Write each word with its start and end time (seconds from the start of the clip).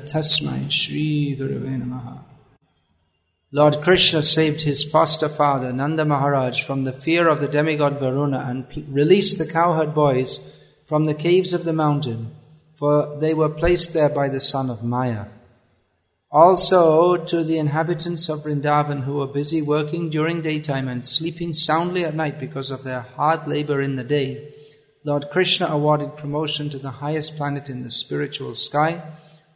Tasmai 0.00 0.70
Shri 0.70 1.36
Gurave 1.38 1.82
Namaha 1.82 2.18
Lord 3.52 3.82
Krishna 3.82 4.22
saved 4.22 4.62
his 4.62 4.84
foster 4.84 5.28
father 5.28 5.70
Nanda 5.70 6.06
Maharaj 6.06 6.62
from 6.62 6.84
the 6.84 6.94
fear 6.94 7.28
of 7.28 7.40
the 7.40 7.48
demigod 7.48 8.00
Varuna 8.00 8.46
and 8.48 8.64
released 8.88 9.36
the 9.36 9.46
cowherd 9.46 9.94
boys 9.94 10.40
from 10.86 11.04
the 11.04 11.12
caves 11.14 11.52
of 11.52 11.64
the 11.66 11.74
mountain, 11.74 12.34
for 12.74 13.18
they 13.20 13.34
were 13.34 13.50
placed 13.50 13.92
there 13.92 14.08
by 14.08 14.30
the 14.30 14.40
son 14.40 14.70
of 14.70 14.82
Maya. 14.82 15.26
Also 16.34 17.16
to 17.16 17.44
the 17.44 17.58
inhabitants 17.58 18.28
of 18.28 18.42
Vrindavan 18.42 19.04
who 19.04 19.18
were 19.18 19.26
busy 19.28 19.62
working 19.62 20.10
during 20.10 20.42
daytime 20.42 20.88
and 20.88 21.04
sleeping 21.04 21.52
soundly 21.52 22.04
at 22.04 22.16
night 22.16 22.40
because 22.40 22.72
of 22.72 22.82
their 22.82 23.02
hard 23.02 23.46
labor 23.46 23.80
in 23.80 23.94
the 23.94 24.02
day, 24.02 24.52
Lord 25.04 25.26
Krishna 25.30 25.68
awarded 25.68 26.16
promotion 26.16 26.70
to 26.70 26.78
the 26.80 26.90
highest 26.90 27.36
planet 27.36 27.68
in 27.68 27.84
the 27.84 27.90
spiritual 27.90 28.56
sky. 28.56 29.00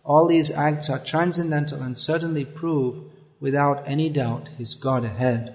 All 0.04 0.28
these 0.28 0.52
acts 0.52 0.88
are 0.88 1.00
transcendental 1.00 1.82
and 1.82 1.98
certainly 1.98 2.44
prove 2.44 3.10
without 3.40 3.82
any 3.88 4.08
doubt 4.08 4.46
his 4.56 4.76
Godhead. 4.76 5.52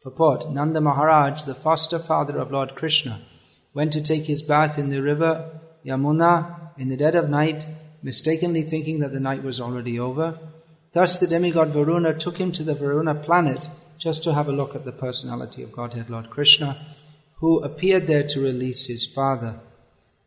Purport 0.00 0.50
Nanda 0.50 0.80
Maharaj, 0.80 1.42
the 1.42 1.54
foster 1.54 1.98
father 1.98 2.38
of 2.38 2.50
Lord 2.50 2.74
Krishna, 2.74 3.20
went 3.74 3.92
to 3.92 4.00
take 4.00 4.24
his 4.24 4.40
bath 4.40 4.78
in 4.78 4.88
the 4.88 5.02
river 5.02 5.60
Yamuna 5.84 6.70
in 6.78 6.88
the 6.88 6.96
dead 6.96 7.14
of 7.14 7.28
night 7.28 7.66
mistakenly 8.02 8.62
thinking 8.62 9.00
that 9.00 9.12
the 9.12 9.20
night 9.20 9.42
was 9.42 9.60
already 9.60 9.98
over. 9.98 10.38
Thus 10.92 11.18
the 11.18 11.26
demigod 11.26 11.68
Varuna 11.68 12.14
took 12.14 12.38
him 12.38 12.52
to 12.52 12.64
the 12.64 12.74
Varuna 12.74 13.14
planet 13.14 13.68
just 13.98 14.22
to 14.24 14.32
have 14.34 14.48
a 14.48 14.52
look 14.52 14.74
at 14.74 14.84
the 14.84 14.92
personality 14.92 15.62
of 15.62 15.72
Godhead 15.72 16.08
Lord 16.08 16.30
Krishna, 16.30 16.78
who 17.36 17.60
appeared 17.60 18.06
there 18.06 18.26
to 18.28 18.40
release 18.40 18.86
his 18.86 19.06
father. 19.06 19.60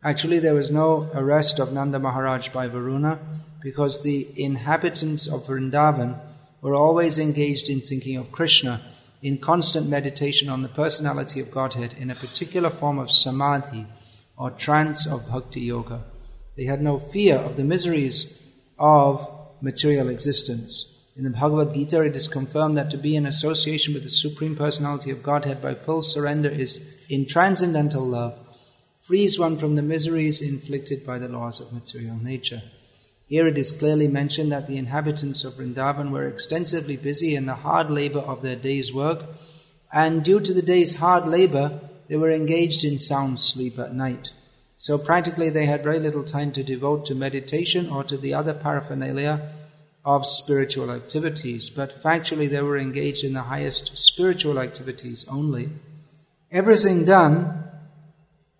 Actually, 0.02 0.38
there 0.38 0.54
was 0.54 0.70
no 0.70 1.10
arrest 1.14 1.58
of 1.58 1.72
Nanda 1.72 1.98
Maharaj 1.98 2.48
by 2.50 2.68
Varuna 2.68 3.18
because 3.62 4.02
the 4.02 4.28
inhabitants 4.36 5.26
of 5.26 5.46
Vrindavan 5.46 6.18
were 6.60 6.74
always 6.74 7.18
engaged 7.18 7.68
in 7.68 7.80
thinking 7.80 8.16
of 8.16 8.30
Krishna, 8.30 8.80
in 9.22 9.38
constant 9.38 9.88
meditation 9.88 10.48
on 10.48 10.62
the 10.62 10.68
personality 10.68 11.40
of 11.40 11.50
Godhead 11.50 11.94
in 11.98 12.10
a 12.10 12.14
particular 12.14 12.70
form 12.70 12.98
of 12.98 13.10
samadhi 13.10 13.86
or 14.36 14.50
trance 14.50 15.06
of 15.06 15.28
bhakti 15.30 15.62
yoga. 15.62 16.02
They 16.56 16.64
had 16.64 16.82
no 16.82 16.98
fear 16.98 17.36
of 17.36 17.56
the 17.56 17.64
miseries 17.64 18.40
of 18.78 19.28
material 19.60 20.08
existence. 20.08 20.90
In 21.16 21.24
the 21.24 21.30
Bhagavad 21.30 21.74
Gita, 21.74 22.02
it 22.02 22.16
is 22.16 22.28
confirmed 22.28 22.76
that 22.76 22.90
to 22.90 22.98
be 22.98 23.16
in 23.16 23.26
association 23.26 23.94
with 23.94 24.02
the 24.02 24.10
Supreme 24.10 24.56
Personality 24.56 25.10
of 25.10 25.22
Godhead 25.22 25.62
by 25.62 25.74
full 25.74 26.02
surrender 26.02 26.48
is 26.48 26.80
in 27.08 27.26
transcendental 27.26 28.04
love, 28.04 28.38
frees 29.00 29.38
one 29.38 29.56
from 29.56 29.74
the 29.74 29.82
miseries 29.82 30.40
inflicted 30.40 31.04
by 31.04 31.18
the 31.18 31.28
laws 31.28 31.60
of 31.60 31.72
material 31.72 32.16
nature. 32.16 32.62
Here 33.26 33.46
it 33.46 33.58
is 33.58 33.72
clearly 33.72 34.08
mentioned 34.08 34.52
that 34.52 34.66
the 34.66 34.76
inhabitants 34.76 35.44
of 35.44 35.54
Vrindavan 35.54 36.10
were 36.10 36.28
extensively 36.28 36.96
busy 36.96 37.34
in 37.34 37.46
the 37.46 37.54
hard 37.54 37.90
labor 37.90 38.20
of 38.20 38.42
their 38.42 38.56
day's 38.56 38.92
work, 38.92 39.24
and 39.92 40.24
due 40.24 40.40
to 40.40 40.52
the 40.52 40.62
day's 40.62 40.94
hard 40.94 41.26
labor, 41.26 41.80
they 42.08 42.16
were 42.16 42.30
engaged 42.30 42.84
in 42.84 42.98
sound 42.98 43.40
sleep 43.40 43.78
at 43.78 43.94
night. 43.94 44.30
So 44.84 44.98
practically 44.98 45.48
they 45.48 45.64
had 45.64 45.82
very 45.82 45.98
little 45.98 46.24
time 46.24 46.52
to 46.52 46.62
devote 46.62 47.06
to 47.06 47.14
meditation 47.14 47.88
or 47.88 48.04
to 48.04 48.18
the 48.18 48.34
other 48.34 48.52
paraphernalia 48.52 49.40
of 50.04 50.26
spiritual 50.26 50.90
activities, 50.90 51.70
but 51.70 52.02
factually 52.02 52.50
they 52.50 52.60
were 52.60 52.76
engaged 52.76 53.24
in 53.24 53.32
the 53.32 53.48
highest 53.54 53.96
spiritual 53.96 54.58
activities 54.58 55.24
only. 55.26 55.70
Everything 56.52 57.06
done 57.06 57.64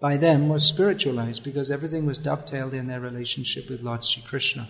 by 0.00 0.16
them 0.16 0.48
was 0.48 0.66
spiritualized 0.66 1.44
because 1.44 1.70
everything 1.70 2.06
was 2.06 2.16
dovetailed 2.16 2.72
in 2.72 2.86
their 2.86 3.00
relationship 3.00 3.68
with 3.68 3.82
Lord 3.82 4.02
Sri 4.02 4.22
Krishna. 4.22 4.66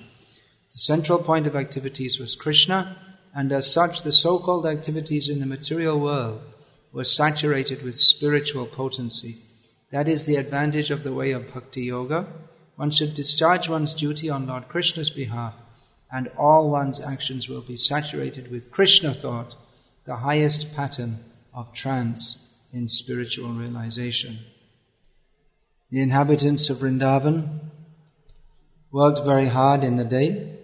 The 0.73 0.79
central 0.79 1.21
point 1.21 1.47
of 1.47 1.55
activities 1.55 2.19
was 2.19 2.35
Krishna, 2.35 2.97
and 3.33 3.53
as 3.53 3.71
such, 3.71 4.03
the 4.03 4.11
so 4.11 4.41
called 4.41 4.67
activities 4.67 5.29
in 5.29 5.39
the 5.39 5.47
material 5.47 6.01
world 6.01 6.45
were 6.93 7.05
saturated 7.05 7.85
with 7.85 7.95
spiritual 7.95 8.67
potency. 8.67 9.44
That 9.95 10.09
is 10.09 10.27
the 10.27 10.35
advantage 10.35 10.91
of 10.91 11.05
the 11.05 11.15
way 11.15 11.31
of 11.31 11.55
bhakti 11.55 11.83
yoga. 11.83 12.27
One 12.75 12.91
should 12.91 13.15
discharge 13.15 13.69
one's 13.69 13.95
duty 13.95 14.29
on 14.29 14.49
Lord 14.49 14.67
Krishna's 14.67 15.09
behalf, 15.09 15.55
and 16.11 16.27
all 16.37 16.69
one's 16.69 17.01
actions 17.01 17.49
will 17.49 17.61
be 17.61 17.77
saturated 17.77 18.51
with 18.51 18.73
Krishna 18.73 19.15
thought, 19.15 19.55
the 20.05 20.17
highest 20.17 20.75
pattern 20.75 21.21
of 21.55 21.73
trance 21.73 22.45
in 22.73 22.89
spiritual 22.89 23.53
realization. 23.53 24.39
The 25.93 26.03
inhabitants 26.03 26.69
of 26.71 26.79
Vrindavan 26.79 27.61
worked 28.91 29.25
very 29.25 29.47
hard 29.47 29.85
in 29.85 29.95
the 29.95 30.05
day 30.05 30.59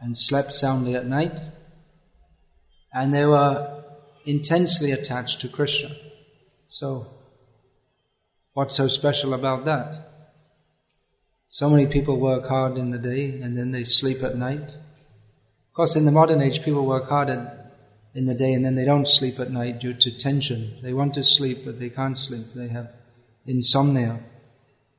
and 0.00 0.18
slept 0.18 0.56
soundly 0.56 0.96
at 0.96 1.06
night, 1.06 1.38
and 2.92 3.14
they 3.14 3.26
were 3.26 3.84
intensely 4.24 4.90
attached 4.90 5.40
to 5.42 5.48
Krishna. 5.48 5.94
So, 6.64 7.17
What's 8.58 8.74
so 8.74 8.88
special 8.88 9.34
about 9.34 9.66
that? 9.66 9.96
So 11.46 11.70
many 11.70 11.86
people 11.86 12.18
work 12.18 12.48
hard 12.48 12.76
in 12.76 12.90
the 12.90 12.98
day 12.98 13.40
and 13.40 13.56
then 13.56 13.70
they 13.70 13.84
sleep 13.84 14.20
at 14.24 14.34
night. 14.34 14.70
Of 15.68 15.74
course, 15.74 15.94
in 15.94 16.06
the 16.06 16.10
modern 16.10 16.42
age, 16.42 16.64
people 16.64 16.84
work 16.84 17.08
hard 17.08 17.28
in 18.16 18.26
the 18.26 18.34
day 18.34 18.52
and 18.54 18.64
then 18.64 18.74
they 18.74 18.84
don't 18.84 19.06
sleep 19.06 19.38
at 19.38 19.52
night 19.52 19.78
due 19.78 19.94
to 19.94 20.10
tension. 20.10 20.74
They 20.82 20.92
want 20.92 21.14
to 21.14 21.22
sleep, 21.22 21.58
but 21.64 21.78
they 21.78 21.88
can't 21.88 22.18
sleep. 22.18 22.52
They 22.52 22.66
have 22.66 22.90
insomnia. 23.46 24.18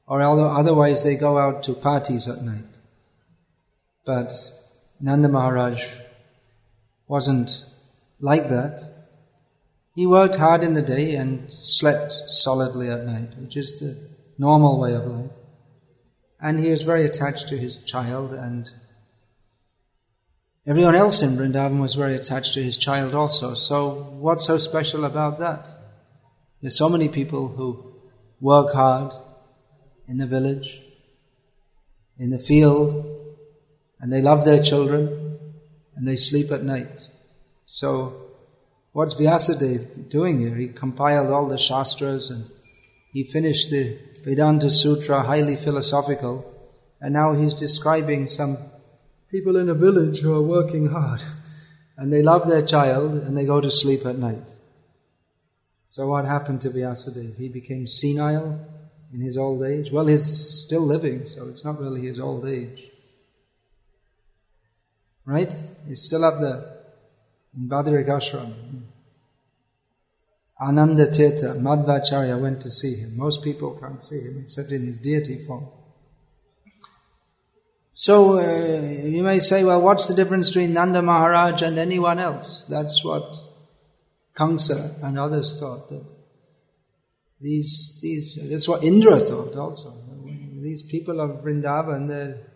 Or 0.07 0.21
otherwise, 0.21 1.03
they 1.03 1.17
go 1.17 1.37
out 1.37 1.63
to 1.63 1.73
parties 1.73 2.29
at 2.29 2.41
night. 2.41 2.77
But 4.05 4.31
Nanda 5.01 5.27
Maharaj 5.27 5.83
wasn't 7.09 7.65
like 8.21 8.47
that. 8.47 8.79
He 9.99 10.07
worked 10.07 10.37
hard 10.37 10.63
in 10.63 10.75
the 10.75 10.81
day 10.81 11.15
and 11.15 11.51
slept 11.51 12.13
solidly 12.27 12.87
at 12.87 13.05
night, 13.05 13.37
which 13.37 13.57
is 13.57 13.81
the 13.81 13.97
normal 14.37 14.79
way 14.79 14.93
of 14.93 15.05
life. 15.05 15.31
And 16.39 16.57
he 16.57 16.69
was 16.69 16.83
very 16.83 17.03
attached 17.03 17.49
to 17.49 17.57
his 17.57 17.83
child, 17.83 18.31
and 18.31 18.71
everyone 20.65 20.95
else 20.95 21.21
in 21.21 21.35
Vrindavan 21.35 21.81
was 21.81 21.95
very 21.95 22.15
attached 22.15 22.53
to 22.53 22.63
his 22.63 22.77
child 22.77 23.13
also. 23.13 23.53
So, 23.55 23.89
what's 24.17 24.45
so 24.45 24.57
special 24.57 25.03
about 25.03 25.39
that? 25.39 25.67
There's 26.61 26.77
so 26.77 26.87
many 26.87 27.09
people 27.09 27.49
who 27.49 27.93
work 28.39 28.71
hard 28.71 29.11
in 30.07 30.17
the 30.17 30.27
village, 30.27 30.81
in 32.17 32.29
the 32.29 32.39
field, 32.39 32.93
and 33.99 34.13
they 34.13 34.21
love 34.21 34.45
their 34.45 34.63
children, 34.63 35.39
and 35.97 36.07
they 36.07 36.15
sleep 36.15 36.51
at 36.51 36.63
night. 36.63 37.01
So, 37.65 38.28
What's 38.99 39.15
Vyasadeva 39.15 40.09
doing 40.09 40.41
here? 40.41 40.55
He 40.55 40.67
compiled 40.67 41.31
all 41.31 41.47
the 41.47 41.57
Shastras 41.57 42.29
and 42.29 42.51
he 43.13 43.23
finished 43.23 43.69
the 43.69 43.97
Vedanta 44.25 44.69
Sutra, 44.69 45.21
highly 45.21 45.55
philosophical, 45.55 46.43
and 46.99 47.13
now 47.13 47.31
he's 47.33 47.53
describing 47.53 48.27
some 48.27 48.57
people 49.31 49.55
in 49.55 49.69
a 49.69 49.73
village 49.73 50.19
who 50.19 50.35
are 50.35 50.41
working 50.41 50.87
hard 50.87 51.23
and 51.95 52.11
they 52.11 52.21
love 52.21 52.45
their 52.45 52.61
child 52.61 53.13
and 53.13 53.37
they 53.37 53.45
go 53.45 53.61
to 53.61 53.71
sleep 53.71 54.05
at 54.05 54.17
night. 54.17 54.43
So 55.87 56.09
what 56.09 56.25
happened 56.25 56.59
to 56.63 56.69
Vyasadeva? 56.69 57.37
He 57.37 57.47
became 57.47 57.87
senile 57.87 58.59
in 59.13 59.21
his 59.21 59.37
old 59.37 59.63
age. 59.63 59.93
Well, 59.93 60.07
he's 60.07 60.25
still 60.25 60.85
living, 60.85 61.25
so 61.25 61.47
it's 61.47 61.63
not 61.63 61.79
really 61.79 62.01
his 62.01 62.19
old 62.19 62.45
age. 62.45 62.91
Right? 65.23 65.57
He's 65.87 66.01
still 66.01 66.25
up 66.25 66.41
there 66.41 66.79
in 67.55 67.69
Badarik 67.69 68.07
Ashram. 68.07 68.88
Ananda 70.61 71.07
Tirtha, 71.07 71.57
Madhvacharya 71.57 72.39
went 72.39 72.61
to 72.61 72.69
see 72.69 72.95
him. 72.95 73.15
Most 73.15 73.43
people 73.43 73.77
can't 73.79 74.03
see 74.03 74.19
him 74.19 74.39
except 74.43 74.71
in 74.71 74.85
his 74.85 74.97
deity 74.97 75.37
form. 75.45 75.67
So 77.93 78.39
uh, 78.39 79.07
you 79.07 79.23
may 79.23 79.39
say, 79.39 79.63
well, 79.63 79.81
what's 79.81 80.07
the 80.07 80.13
difference 80.13 80.49
between 80.49 80.73
Nanda 80.73 81.01
Maharaj 81.01 81.61
and 81.61 81.77
anyone 81.77 82.19
else? 82.19 82.65
That's 82.69 83.03
what 83.03 83.35
Kamsa 84.35 85.01
and 85.03 85.17
others 85.17 85.59
thought. 85.59 85.89
That 85.89 86.09
these, 87.41 87.99
these, 88.01 88.39
that's 88.49 88.67
what 88.67 88.83
Indra 88.83 89.19
thought 89.19 89.55
also. 89.55 89.93
These 90.61 90.83
people 90.83 91.19
of 91.21 91.43
Vrindavan, 91.43 92.07
they're 92.07 92.49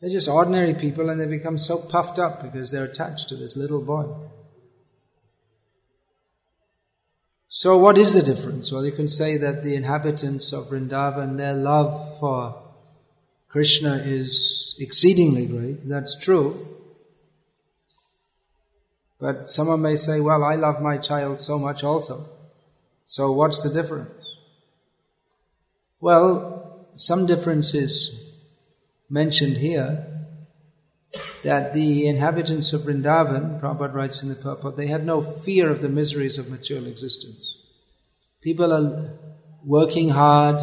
they're 0.00 0.10
just 0.10 0.28
ordinary 0.28 0.74
people 0.74 1.10
and 1.10 1.20
they 1.20 1.26
become 1.26 1.58
so 1.58 1.76
puffed 1.76 2.18
up 2.18 2.42
because 2.42 2.70
they're 2.70 2.84
attached 2.84 3.28
to 3.28 3.36
this 3.36 3.56
little 3.56 3.84
boy. 3.84 4.06
So, 7.52 7.76
what 7.78 7.98
is 7.98 8.14
the 8.14 8.22
difference? 8.22 8.70
Well, 8.70 8.84
you 8.84 8.92
can 8.92 9.08
say 9.08 9.36
that 9.38 9.64
the 9.64 9.74
inhabitants 9.74 10.52
of 10.52 10.68
Vrindavan, 10.68 11.36
their 11.36 11.52
love 11.52 12.20
for 12.20 12.62
Krishna 13.48 13.96
is 13.96 14.76
exceedingly 14.78 15.46
great. 15.46 15.88
That's 15.88 16.16
true. 16.16 16.64
But 19.18 19.50
someone 19.50 19.82
may 19.82 19.96
say, 19.96 20.20
well, 20.20 20.44
I 20.44 20.54
love 20.54 20.80
my 20.80 20.96
child 20.96 21.40
so 21.40 21.58
much 21.58 21.82
also. 21.82 22.24
So 23.04 23.32
what's 23.32 23.64
the 23.64 23.70
difference? 23.70 24.12
Well, 26.00 26.86
some 26.94 27.26
difference 27.26 27.74
is 27.74 28.32
mentioned 29.10 29.56
here 29.56 30.19
that 31.42 31.72
the 31.72 32.06
inhabitants 32.06 32.72
of 32.72 32.82
Vrindavan, 32.82 33.60
Prabhupada 33.60 33.94
writes 33.94 34.22
in 34.22 34.28
the 34.28 34.34
purport, 34.34 34.76
they 34.76 34.86
had 34.86 35.04
no 35.04 35.22
fear 35.22 35.70
of 35.70 35.80
the 35.80 35.88
miseries 35.88 36.38
of 36.38 36.50
material 36.50 36.86
existence. 36.86 37.56
People 38.42 38.72
are 38.72 39.18
working 39.64 40.08
hard 40.08 40.60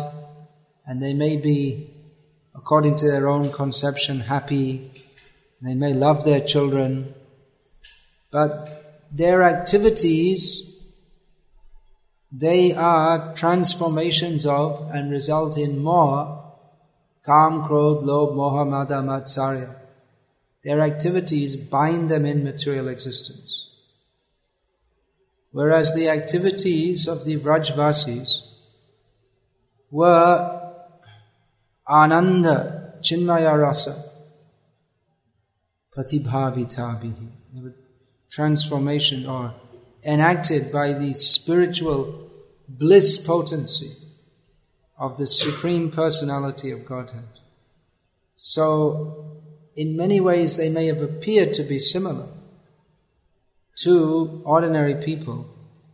and 0.86 1.02
they 1.02 1.14
may 1.14 1.38
be, 1.38 1.94
according 2.56 2.96
to 2.98 3.10
their 3.10 3.28
own 3.28 3.52
conception, 3.52 4.20
happy. 4.20 4.92
They 5.62 5.76
may 5.76 5.94
love 5.94 6.24
their 6.24 6.42
children, 6.42 7.14
but 8.32 9.06
their 9.12 9.44
activities 9.44 10.68
they 12.32 12.74
are 12.74 13.34
transformations 13.36 14.46
of 14.46 14.90
and 14.94 15.10
result 15.10 15.58
in 15.58 15.80
more 15.80 16.44
Kam, 17.26 17.64
Krodh, 17.64 18.04
Moha, 18.04 18.68
Mada, 18.68 18.96
Matsarya. 18.96 19.77
Their 20.64 20.82
activities 20.82 21.56
bind 21.56 22.10
them 22.10 22.26
in 22.26 22.44
material 22.44 22.88
existence. 22.88 23.70
Whereas 25.52 25.96
the 25.96 26.10
activities 26.10 27.08
of 27.08 27.26
the 27.26 27.38
Vrajvasis 27.38 28.42
were 29.90 30.74
Ananda, 31.88 33.00
Chinmaya 33.02 33.58
Rasa, 33.58 34.04
Pratibhavitabihi. 35.96 37.32
Transformation 38.30 39.26
or 39.26 39.56
enacted 40.04 40.72
by 40.72 40.94
the 40.94 41.14
spiritual 41.14 42.30
bliss 42.68 43.18
potency 43.18 43.96
of 45.00 45.18
the 45.18 45.26
Supreme 45.26 45.90
Personality 45.90 46.72
of 46.72 46.86
Godhead. 46.86 47.28
So, 48.36 49.27
in 49.78 49.96
many 49.96 50.20
ways, 50.20 50.58
they 50.58 50.70
may 50.70 50.88
have 50.88 51.02
appeared 51.02 51.54
to 51.54 51.64
be 51.64 51.78
similar 51.78 52.28
to 53.84 54.42
ordinary 54.44 54.96
people, 54.96 55.48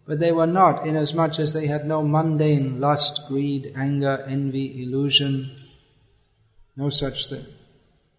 but 0.08 0.20
they 0.20 0.32
were 0.32 0.48
not, 0.48 0.88
inasmuch 0.88 1.38
as 1.38 1.54
they 1.54 1.68
had 1.68 1.86
no 1.86 2.02
mundane 2.02 2.80
lust, 2.80 3.28
greed, 3.28 3.74
anger, 3.76 4.24
envy, 4.26 4.82
illusion, 4.82 5.54
no 6.78 6.88
such 6.88 7.30
thing. 7.30 7.46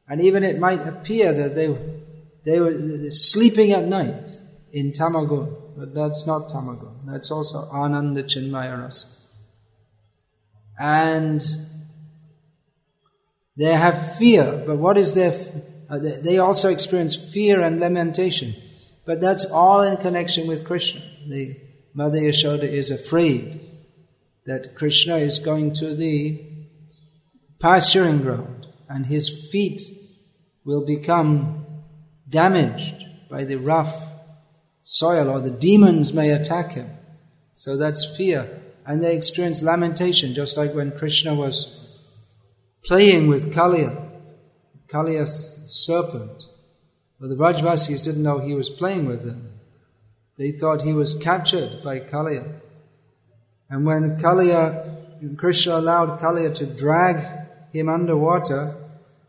And 0.07 0.21
even 0.21 0.45
it 0.45 0.59
might 0.59 0.87
appear 0.87 1.33
that 1.33 1.55
they, 1.55 1.75
they 2.45 2.61
were 2.61 3.09
sleeping 3.09 3.73
at 3.73 3.85
night 3.85 4.29
in 4.71 4.93
Tamagun, 4.93 5.79
but 5.79 5.95
that's 5.95 6.27
not 6.27 6.51
tamagun. 6.51 7.07
That's 7.07 7.31
also 7.31 7.69
ananda 7.73 8.23
chinmaya 8.23 8.81
rasa. 8.83 9.09
And 10.79 11.43
they 13.57 13.73
have 13.73 14.17
fear, 14.17 14.63
but 14.67 14.79
what 14.79 14.99
is 14.99 15.15
their? 15.15 15.33
Uh, 15.89 15.99
they 15.99 16.39
also 16.39 16.71
experience 16.71 17.15
fear 17.15 17.61
and 17.61 17.79
lamentation, 17.79 18.55
but 19.05 19.21
that's 19.21 19.45
all 19.45 19.83
in 19.83 19.97
connection 19.99 20.47
with 20.47 20.65
Krishna. 20.65 21.03
The 21.29 21.57
Mother 21.95 22.19
Yashoda 22.19 22.65
is 22.65 22.91
afraid 22.91 23.61
that 24.47 24.75
Krishna 24.75 25.17
is 25.17 25.39
going 25.39 25.73
to 25.75 25.95
the 25.95 26.45
pasturing 27.61 28.23
ground, 28.23 28.67
and 28.89 29.07
his 29.07 29.51
feet 29.53 29.81
will 30.65 30.85
become 30.85 31.65
damaged 32.29 33.05
by 33.31 33.45
the 33.45 33.57
rough 33.57 33.95
soil 34.83 35.31
or 35.31 35.41
the 35.41 35.51
demons 35.51 36.13
may 36.13 36.31
attack 36.31 36.73
him. 36.73 36.89
So 37.55 37.77
that's 37.77 38.17
fear. 38.17 38.63
And 38.87 39.03
they 39.03 39.17
experience 39.17 39.63
lamentation, 39.63 40.35
just 40.35 40.57
like 40.57 40.75
when 40.75 40.97
Krishna 40.97 41.35
was 41.35 41.94
playing 42.85 43.29
with 43.29 43.55
Kaliya, 43.55 44.11
Kaliya's 44.89 45.59
serpent. 45.67 46.45
But 47.21 47.29
the 47.29 47.37
Vrajvasis 47.37 48.05
didn't 48.05 48.23
know 48.23 48.39
he 48.39 48.55
was 48.55 48.69
playing 48.69 49.07
with 49.07 49.23
them. 49.25 49.51
They 50.37 50.51
thought 50.51 50.83
he 50.83 50.93
was 50.93 51.15
captured 51.15 51.83
by 51.83 52.01
Kaliya. 52.01 52.61
And 53.71 53.87
when 53.87 54.19
Kaliya, 54.19 55.37
Krishna 55.39 55.77
allowed 55.77 56.21
Kaliya 56.21 56.55
to 56.57 56.67
drag 56.67 57.25
him 57.73 57.89
underwater, 57.89 58.77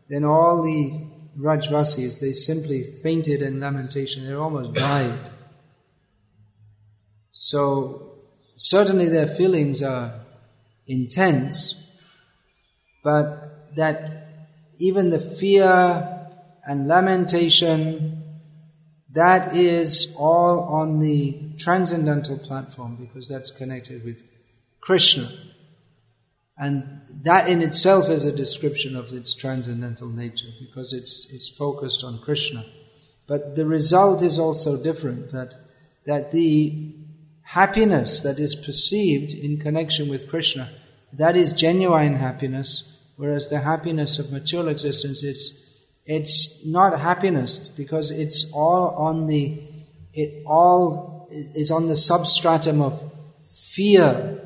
then 0.08 0.24
all 0.24 0.62
the 0.62 1.06
Vrajvasis, 1.38 2.20
they 2.20 2.32
simply 2.32 2.82
fainted 2.82 3.42
in 3.42 3.60
lamentation. 3.60 4.26
They 4.26 4.34
almost 4.34 4.74
died. 4.74 5.30
So, 7.32 8.14
certainly 8.56 9.08
their 9.08 9.26
feelings 9.26 9.82
are 9.82 10.20
intense, 10.86 11.74
but 13.04 13.45
that 13.76 14.28
even 14.78 15.10
the 15.10 15.18
fear 15.18 16.28
and 16.66 16.88
lamentation, 16.88 18.22
that 19.12 19.56
is 19.56 20.14
all 20.18 20.60
on 20.60 20.98
the 20.98 21.38
transcendental 21.56 22.38
platform 22.38 22.96
because 22.96 23.28
that's 23.28 23.50
connected 23.50 24.04
with 24.04 24.22
Krishna. 24.80 25.30
And 26.58 27.00
that 27.22 27.48
in 27.48 27.62
itself 27.62 28.08
is 28.08 28.24
a 28.24 28.32
description 28.32 28.96
of 28.96 29.12
its 29.12 29.34
transcendental 29.34 30.08
nature 30.08 30.48
because 30.58 30.92
it's, 30.92 31.30
it's 31.32 31.48
focused 31.48 32.02
on 32.02 32.18
Krishna. 32.18 32.64
But 33.26 33.56
the 33.56 33.66
result 33.66 34.22
is 34.22 34.38
also 34.38 34.82
different 34.82 35.30
that, 35.30 35.54
that 36.04 36.30
the 36.30 36.94
happiness 37.42 38.20
that 38.20 38.40
is 38.40 38.54
perceived 38.54 39.34
in 39.34 39.58
connection 39.58 40.08
with 40.08 40.28
Krishna, 40.28 40.70
that 41.12 41.36
is 41.36 41.52
genuine 41.52 42.14
happiness, 42.14 42.95
whereas 43.16 43.48
the 43.48 43.58
happiness 43.58 44.18
of 44.18 44.32
material 44.32 44.68
existence 44.68 45.22
is 45.22 45.62
it's 46.04 46.64
not 46.64 46.98
happiness 47.00 47.58
because 47.58 48.10
it's 48.10 48.50
all 48.52 48.90
on 48.90 49.26
the 49.26 49.60
it 50.14 50.42
all 50.46 51.28
is 51.30 51.70
on 51.70 51.88
the 51.88 51.96
substratum 51.96 52.80
of 52.80 53.02
fear 53.50 54.40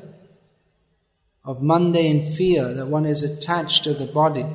of 1.43 1.61
mundane 1.61 2.33
fear 2.33 2.73
that 2.73 2.87
one 2.87 3.05
is 3.05 3.23
attached 3.23 3.83
to 3.83 3.93
the 3.93 4.05
body 4.05 4.45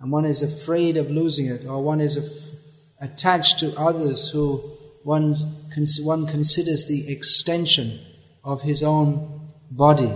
and 0.00 0.12
one 0.12 0.24
is 0.24 0.42
afraid 0.42 0.96
of 0.96 1.10
losing 1.10 1.46
it 1.46 1.64
or 1.64 1.82
one 1.82 2.00
is 2.00 2.16
af- 2.16 2.58
attached 3.00 3.58
to 3.58 3.74
others 3.78 4.30
who 4.30 4.74
one, 5.04 5.34
one 6.02 6.26
considers 6.26 6.88
the 6.88 7.12
extension 7.12 8.00
of 8.42 8.62
his 8.62 8.82
own 8.82 9.40
body. 9.70 10.10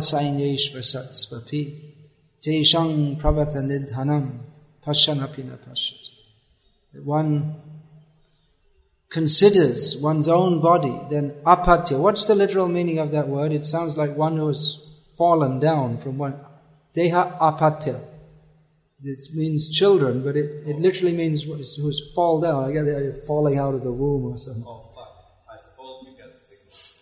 Sainyeshva 0.00 0.82
satsvapi 0.82 1.62
teshang 2.42 3.20
pravata 3.20 3.62
nidhanam 3.62 4.38
pashanapina 4.84 5.56
pashat. 5.58 6.08
One 7.04 7.54
considers 9.10 9.96
one's 9.96 10.28
own 10.28 10.60
body, 10.60 10.98
then 11.10 11.30
apatya. 11.44 11.98
What's 11.98 12.26
the 12.26 12.34
literal 12.34 12.68
meaning 12.68 12.98
of 12.98 13.12
that 13.12 13.28
word? 13.28 13.52
It 13.52 13.64
sounds 13.64 13.96
like 13.96 14.16
one 14.16 14.36
who 14.36 14.48
has 14.48 14.78
fallen 15.16 15.60
down 15.60 15.98
from 15.98 16.18
one. 16.18 16.38
Deha 16.94 17.38
apatya. 17.38 18.00
This 19.02 19.34
means 19.34 19.68
children, 19.68 20.22
but 20.24 20.36
it, 20.36 20.66
it 20.66 20.78
literally 20.78 21.12
means 21.12 21.42
who's 21.42 22.12
fall 22.14 22.40
down. 22.40 22.64
I 22.64 22.72
guess 22.72 23.26
falling 23.26 23.58
out 23.58 23.74
of 23.74 23.82
the 23.84 23.92
womb 23.92 24.32
or 24.32 24.38
something. 24.38 24.64
Oh, 24.66 24.94
I 25.52 25.58
suppose 25.58 26.06
because 26.06 26.98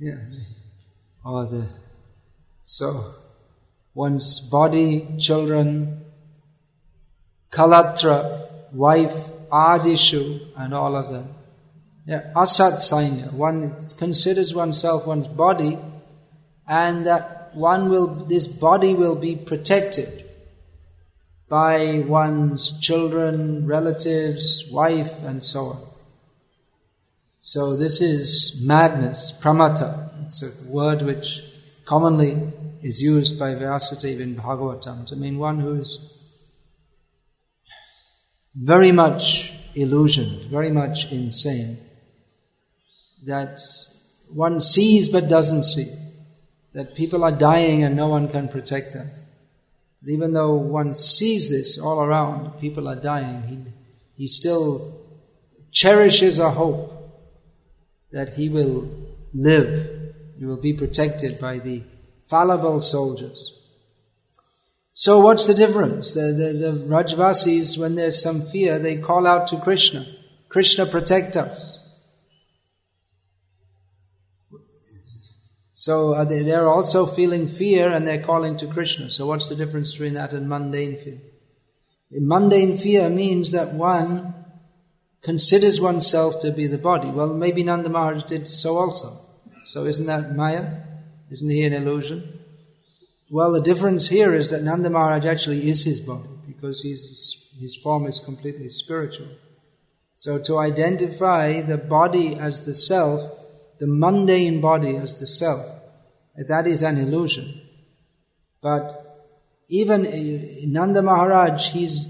yeah. 0.00 0.16
Or 1.24 1.46
the 1.46 1.68
so 2.64 3.14
one's 3.94 4.40
body, 4.40 5.06
children, 5.18 6.04
kalatra, 7.52 8.72
wife, 8.72 9.14
adishu, 9.50 10.40
and 10.56 10.72
all 10.72 10.96
of 10.96 11.10
them. 11.10 11.28
Yeah, 12.06 12.32
asat 12.34 12.78
sainya. 12.78 13.34
One 13.34 13.76
considers 13.98 14.54
oneself 14.54 15.06
one's 15.06 15.26
body, 15.26 15.78
and 16.66 17.06
that 17.06 17.50
one 17.54 17.90
will, 17.90 18.06
this 18.06 18.46
body 18.46 18.94
will 18.94 19.16
be 19.16 19.36
protected 19.36 20.24
by 21.48 22.04
one's 22.06 22.78
children, 22.80 23.66
relatives, 23.66 24.64
wife, 24.70 25.22
and 25.24 25.42
so 25.42 25.60
on. 25.66 25.89
So 27.42 27.74
this 27.74 28.02
is 28.02 28.60
madness, 28.62 29.32
pramata. 29.32 30.10
It's 30.26 30.42
a 30.42 30.70
word 30.70 31.00
which 31.00 31.40
commonly 31.86 32.52
is 32.82 33.00
used 33.00 33.38
by 33.38 33.54
Vyasadeva 33.54 34.20
in 34.20 34.36
Bhagavatam 34.36 35.06
to 35.06 35.16
mean 35.16 35.38
one 35.38 35.58
who 35.58 35.80
is 35.80 36.36
very 38.54 38.92
much 38.92 39.54
illusioned, 39.74 40.50
very 40.50 40.70
much 40.70 41.10
insane, 41.10 41.78
that 43.26 43.58
one 44.34 44.60
sees 44.60 45.08
but 45.08 45.30
doesn't 45.30 45.62
see, 45.62 45.90
that 46.74 46.94
people 46.94 47.24
are 47.24 47.36
dying 47.36 47.84
and 47.84 47.96
no 47.96 48.08
one 48.08 48.28
can 48.28 48.48
protect 48.48 48.92
them. 48.92 49.10
But 50.02 50.10
even 50.10 50.34
though 50.34 50.56
one 50.56 50.92
sees 50.92 51.48
this 51.48 51.78
all 51.78 52.00
around, 52.00 52.60
people 52.60 52.86
are 52.86 53.00
dying, 53.00 53.42
he, 53.44 54.24
he 54.24 54.26
still 54.26 55.00
cherishes 55.72 56.38
a 56.38 56.50
hope 56.50 56.99
that 58.12 58.34
he 58.34 58.48
will 58.48 58.88
live, 59.32 60.14
he 60.38 60.44
will 60.44 60.60
be 60.60 60.72
protected 60.72 61.40
by 61.40 61.58
the 61.58 61.82
fallible 62.28 62.80
soldiers. 62.80 63.56
So 64.92 65.20
what's 65.20 65.46
the 65.46 65.54
difference? 65.54 66.14
The, 66.14 66.32
the, 66.32 66.58
the 66.58 66.72
Vrajvasis, 66.88 67.78
when 67.78 67.94
there's 67.94 68.20
some 68.20 68.42
fear, 68.42 68.78
they 68.78 68.96
call 68.96 69.26
out 69.26 69.46
to 69.48 69.56
Krishna. 69.58 70.06
Krishna 70.48 70.86
protect 70.86 71.36
us. 71.36 71.78
So 75.72 76.24
they, 76.26 76.42
they're 76.42 76.68
also 76.68 77.06
feeling 77.06 77.48
fear 77.48 77.90
and 77.90 78.06
they're 78.06 78.22
calling 78.22 78.58
to 78.58 78.66
Krishna. 78.66 79.08
So 79.08 79.26
what's 79.26 79.48
the 79.48 79.56
difference 79.56 79.92
between 79.92 80.14
that 80.14 80.34
and 80.34 80.46
mundane 80.46 80.98
fear? 80.98 81.20
Mundane 82.10 82.76
fear 82.76 83.08
means 83.08 83.52
that 83.52 83.72
one 83.72 84.39
considers 85.22 85.80
oneself 85.80 86.40
to 86.40 86.50
be 86.50 86.66
the 86.66 86.78
body. 86.78 87.08
Well, 87.10 87.34
maybe 87.34 87.62
Nanda 87.62 87.88
Maharaj 87.88 88.24
did 88.24 88.48
so 88.48 88.78
also. 88.78 89.20
So 89.64 89.84
isn't 89.84 90.06
that 90.06 90.34
Maya? 90.34 90.80
Isn't 91.30 91.50
he 91.50 91.64
an 91.64 91.72
illusion? 91.72 92.40
Well, 93.30 93.52
the 93.52 93.60
difference 93.60 94.08
here 94.08 94.34
is 94.34 94.50
that 94.50 94.62
Nanda 94.62 94.90
Maharaj 94.90 95.24
actually 95.26 95.68
is 95.68 95.84
his 95.84 96.00
body 96.00 96.28
because 96.46 96.82
his, 96.82 97.52
his 97.60 97.76
form 97.76 98.06
is 98.06 98.18
completely 98.18 98.68
spiritual. 98.68 99.28
So 100.14 100.38
to 100.38 100.58
identify 100.58 101.62
the 101.62 101.78
body 101.78 102.34
as 102.34 102.66
the 102.66 102.74
self, 102.74 103.22
the 103.78 103.86
mundane 103.86 104.60
body 104.60 104.96
as 104.96 105.20
the 105.20 105.26
self, 105.26 105.64
that 106.36 106.66
is 106.66 106.82
an 106.82 106.98
illusion. 106.98 107.60
But 108.60 108.92
even 109.68 110.72
Nanda 110.72 111.00
Maharaj, 111.00 111.72
he's 111.72 112.08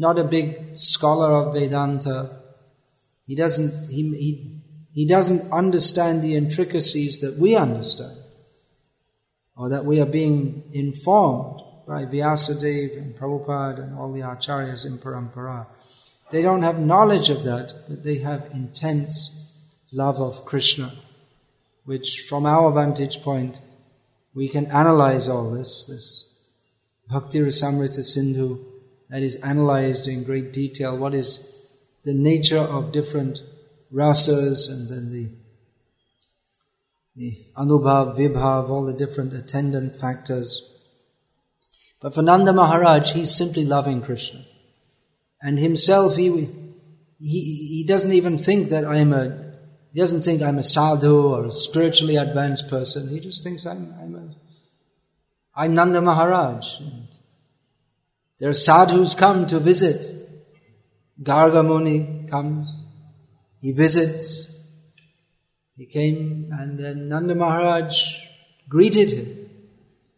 not 0.00 0.18
a 0.18 0.24
big 0.24 0.74
scholar 0.74 1.30
of 1.30 1.52
Vedanta. 1.52 2.30
He 3.26 3.34
doesn't, 3.34 3.90
he, 3.90 4.02
he, 4.16 4.62
he 4.94 5.06
doesn't 5.06 5.52
understand 5.52 6.22
the 6.22 6.36
intricacies 6.36 7.20
that 7.20 7.36
we 7.36 7.54
understand 7.54 8.16
or 9.58 9.68
that 9.68 9.84
we 9.84 10.00
are 10.00 10.06
being 10.06 10.64
informed 10.72 11.60
by 11.86 12.06
Vyasadeva 12.06 12.96
and 12.96 13.14
Prabhupada 13.14 13.82
and 13.82 13.98
all 13.98 14.10
the 14.10 14.20
acharyas 14.20 14.86
in 14.86 14.96
Parampara. 14.96 15.66
They 16.30 16.40
don't 16.40 16.62
have 16.62 16.78
knowledge 16.78 17.28
of 17.28 17.44
that, 17.44 17.74
but 17.86 18.02
they 18.02 18.18
have 18.18 18.48
intense 18.54 19.36
love 19.92 20.18
of 20.18 20.46
Krishna, 20.46 20.94
which 21.84 22.24
from 22.26 22.46
our 22.46 22.72
vantage 22.72 23.20
point, 23.20 23.60
we 24.34 24.48
can 24.48 24.64
analyze 24.66 25.28
all 25.28 25.50
this, 25.50 25.84
this 25.84 26.40
Bhakti 27.06 27.40
Rasamrita 27.40 28.02
Sindhu 28.02 28.69
that 29.10 29.22
is 29.22 29.36
analyzed 29.36 30.08
in 30.08 30.24
great 30.24 30.52
detail. 30.52 30.96
What 30.96 31.14
is 31.14 31.46
the 32.04 32.14
nature 32.14 32.58
of 32.58 32.92
different 32.92 33.42
rasas 33.92 34.70
and 34.70 34.88
then 34.88 35.12
the 35.12 35.28
the 37.16 37.36
anubhav, 37.56 38.16
vibhav, 38.16 38.70
all 38.70 38.84
the 38.84 38.94
different 38.94 39.34
attendant 39.34 39.94
factors. 39.94 40.62
But 42.00 42.14
for 42.14 42.22
Nanda 42.22 42.52
Maharaj, 42.52 43.12
he's 43.12 43.36
simply 43.36 43.64
loving 43.64 44.00
Krishna. 44.00 44.40
And 45.42 45.58
himself, 45.58 46.16
he, 46.16 46.30
he, 47.18 47.40
he 47.78 47.84
doesn't 47.86 48.12
even 48.12 48.38
think 48.38 48.68
that 48.70 48.86
I'm 48.86 49.12
a, 49.12 49.54
he 49.92 50.00
doesn't 50.00 50.22
think 50.22 50.40
I'm 50.40 50.56
a 50.56 50.62
sadhu 50.62 51.34
or 51.34 51.46
a 51.46 51.52
spiritually 51.52 52.16
advanced 52.16 52.68
person. 52.68 53.08
He 53.08 53.20
just 53.20 53.42
thinks 53.42 53.66
I'm, 53.66 53.94
I'm 54.00 54.14
a, 54.14 54.34
I'm 55.54 55.74
Nanda 55.74 56.00
Maharaj. 56.00 56.80
There 58.40 58.48
are 58.48 58.54
sadhus 58.54 59.14
come 59.14 59.46
to 59.46 59.58
visit. 59.60 60.16
Gargamuni 61.22 62.28
comes. 62.30 62.82
He 63.60 63.72
visits. 63.72 64.48
He 65.76 65.84
came 65.84 66.50
and 66.58 66.78
then 66.78 67.08
Nanda 67.10 67.34
Maharaj 67.34 68.26
greeted 68.68 69.10
him 69.10 69.50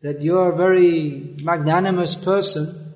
that 0.02 0.23
you're 0.23 0.52
a 0.52 0.57
very 0.57 1.35
magnanimous 1.43 2.14
person. 2.14 2.95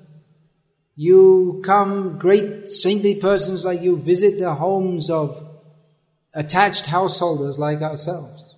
You 0.95 1.61
come, 1.63 2.17
great 2.17 2.69
saintly 2.69 3.15
persons 3.15 3.65
like 3.65 3.81
you, 3.81 3.97
visit 3.97 4.39
the 4.39 4.55
homes 4.55 5.09
of 5.09 5.45
attached 6.33 6.85
householders 6.85 7.59
like 7.59 7.81
ourselves. 7.81 8.55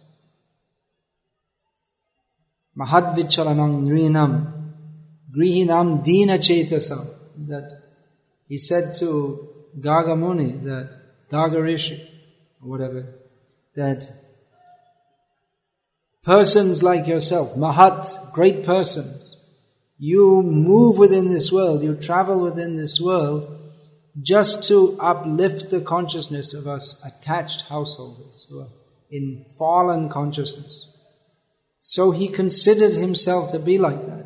Mahadvichalanam 2.77 3.87
nrinam 3.87 4.58
grihinam 5.35 6.03
dina 6.03 6.37
chetasam. 6.37 7.07
That 7.47 7.71
he 8.47 8.57
said 8.57 8.93
to 8.99 9.47
Garga 9.79 10.17
Muni 10.17 10.53
that 10.63 10.95
Garga 11.29 11.61
Rishi, 11.61 12.01
or 12.61 12.69
whatever, 12.69 13.15
that 13.75 14.09
persons 16.23 16.83
like 16.83 17.07
yourself, 17.07 17.55
Mahat, 17.55 18.33
great 18.33 18.65
persons, 18.65 19.37
you 19.97 20.41
move 20.41 20.97
within 20.97 21.27
this 21.33 21.51
world, 21.51 21.83
you 21.83 21.95
travel 21.95 22.41
within 22.41 22.75
this 22.75 22.99
world 22.99 23.55
just 24.21 24.63
to 24.67 24.97
uplift 24.99 25.69
the 25.69 25.81
consciousness 25.81 26.53
of 26.53 26.67
us 26.67 27.03
attached 27.05 27.61
householders 27.69 28.47
who 28.49 28.59
are 28.59 28.69
in 29.11 29.45
fallen 29.57 30.09
consciousness. 30.09 30.87
So 31.79 32.11
he 32.11 32.27
considered 32.27 32.93
himself 32.93 33.51
to 33.51 33.59
be 33.59 33.77
like 33.77 34.05
that, 34.07 34.18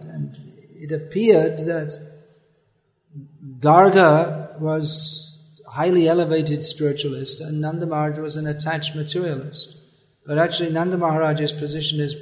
it 0.83 0.91
appeared 0.91 1.59
that 1.59 1.97
Garga 3.59 4.59
was 4.59 5.39
highly 5.65 6.09
elevated 6.09 6.65
spiritualist, 6.65 7.39
and 7.39 7.61
Nanda 7.61 7.85
Maharaj 7.85 8.19
was 8.19 8.35
an 8.35 8.47
attached 8.47 8.93
materialist. 8.93 9.77
But 10.27 10.37
actually, 10.37 10.71
Nanda 10.71 10.97
Maharaj's 10.97 11.53
position 11.53 12.01
is 12.01 12.17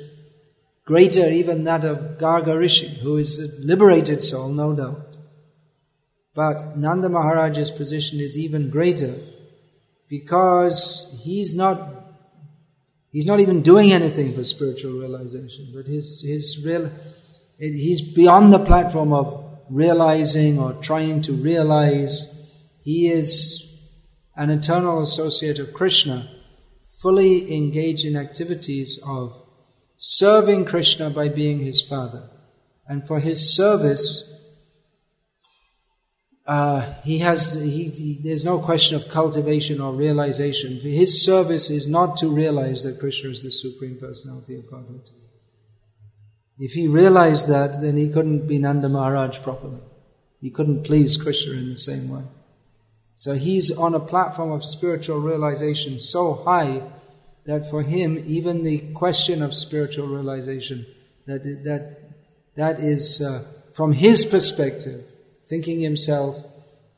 greater 0.86 1.28
even 1.28 1.64
that 1.64 1.84
of 1.84 2.20
Garga 2.20 2.56
Rishi, 2.56 2.88
who 2.88 3.18
is 3.18 3.40
a 3.40 3.48
liberated 3.66 4.22
soul, 4.22 4.50
no 4.50 4.76
doubt. 4.76 5.08
But 6.36 6.78
Nanda 6.78 7.10
Maharaj's 7.10 7.72
position 7.72 8.20
is 8.20 8.38
even 8.38 8.70
greater 8.70 9.16
because 10.08 11.20
he's 11.24 11.56
not 11.56 11.78
he's 13.12 13.26
not 13.26 13.40
even 13.40 13.64
doing 13.64 13.92
anything 13.92 14.36
for 14.36 14.44
spiritual 14.44 15.00
realization, 15.00 15.72
but 15.74 15.88
his 15.88 16.22
his 16.22 16.64
real 16.64 16.92
he's 17.62 18.02
beyond 18.02 18.52
the 18.52 18.60
platform 18.60 19.14
of 19.14 19.60
realizing 19.70 20.60
or 20.60 20.74
trying 20.74 21.22
to 21.22 21.34
realize 21.34 22.28
he 22.84 23.08
is 23.08 23.68
an 24.36 24.50
eternal 24.50 25.02
associate 25.02 25.60
of 25.60 25.74
Krishna, 25.74 26.28
fully 27.02 27.56
engaged 27.56 28.06
in 28.06 28.16
activities 28.16 29.00
of 29.08 29.40
serving 29.98 30.66
Krishna 30.66 31.12
by 31.12 31.30
being 31.30 31.60
his 31.60 31.82
father. 31.82 32.30
And 32.88 33.06
for 33.08 33.20
his 33.20 33.56
service, 33.56 34.28
uh, 36.48 36.96
he 37.04 37.20
has, 37.20 37.54
he, 37.54 37.90
he, 37.90 38.20
there's 38.24 38.44
no 38.44 38.60
question 38.60 38.98
of 38.98 39.08
cultivation 39.10 39.80
or 39.80 39.94
realization. 39.94 40.80
His 40.80 41.24
service 41.24 41.70
is 41.70 41.88
not 41.88 42.18
to 42.18 42.28
realize 42.28 42.84
that 42.84 43.00
Krishna 43.00 43.30
is 43.30 43.44
the 43.44 43.52
Supreme 43.52 44.00
Personality 44.00 44.56
of 44.56 44.70
Godhead. 44.70 45.02
If 46.62 46.74
he 46.74 46.88
realized 46.88 47.48
that, 47.48 47.82
then 47.82 47.98
he 47.98 48.08
couldn't 48.08 48.46
be 48.48 48.60
Nanda 48.60 48.88
Maharaj 48.88 49.40
properly. 49.42 49.82
He 50.40 50.52
couldn't 50.52 50.84
please 50.84 51.18
Krishna 51.18 51.54
in 51.54 51.70
the 51.70 51.76
same 51.76 52.08
way. 52.08 52.22
So 53.16 53.34
he's 53.34 53.76
on 53.76 53.96
a 53.96 54.00
platform 54.00 54.52
of 54.52 54.64
spiritual 54.64 55.22
realization 55.22 55.98
so 55.98 56.36
high 56.36 56.84
that 57.46 57.68
for 57.68 57.82
him, 57.82 58.24
even 58.28 58.62
the 58.62 58.94
question 58.94 59.42
of 59.42 59.56
spiritual 59.56 60.06
realization, 60.06 60.86
that, 61.26 61.42
that, 61.64 61.98
that 62.56 62.80
is, 62.80 63.24
uh, 63.24 63.44
from 63.74 63.94
his 63.94 64.24
perspective, 64.24 65.04
thinking 65.48 65.80
himself, 65.80 66.46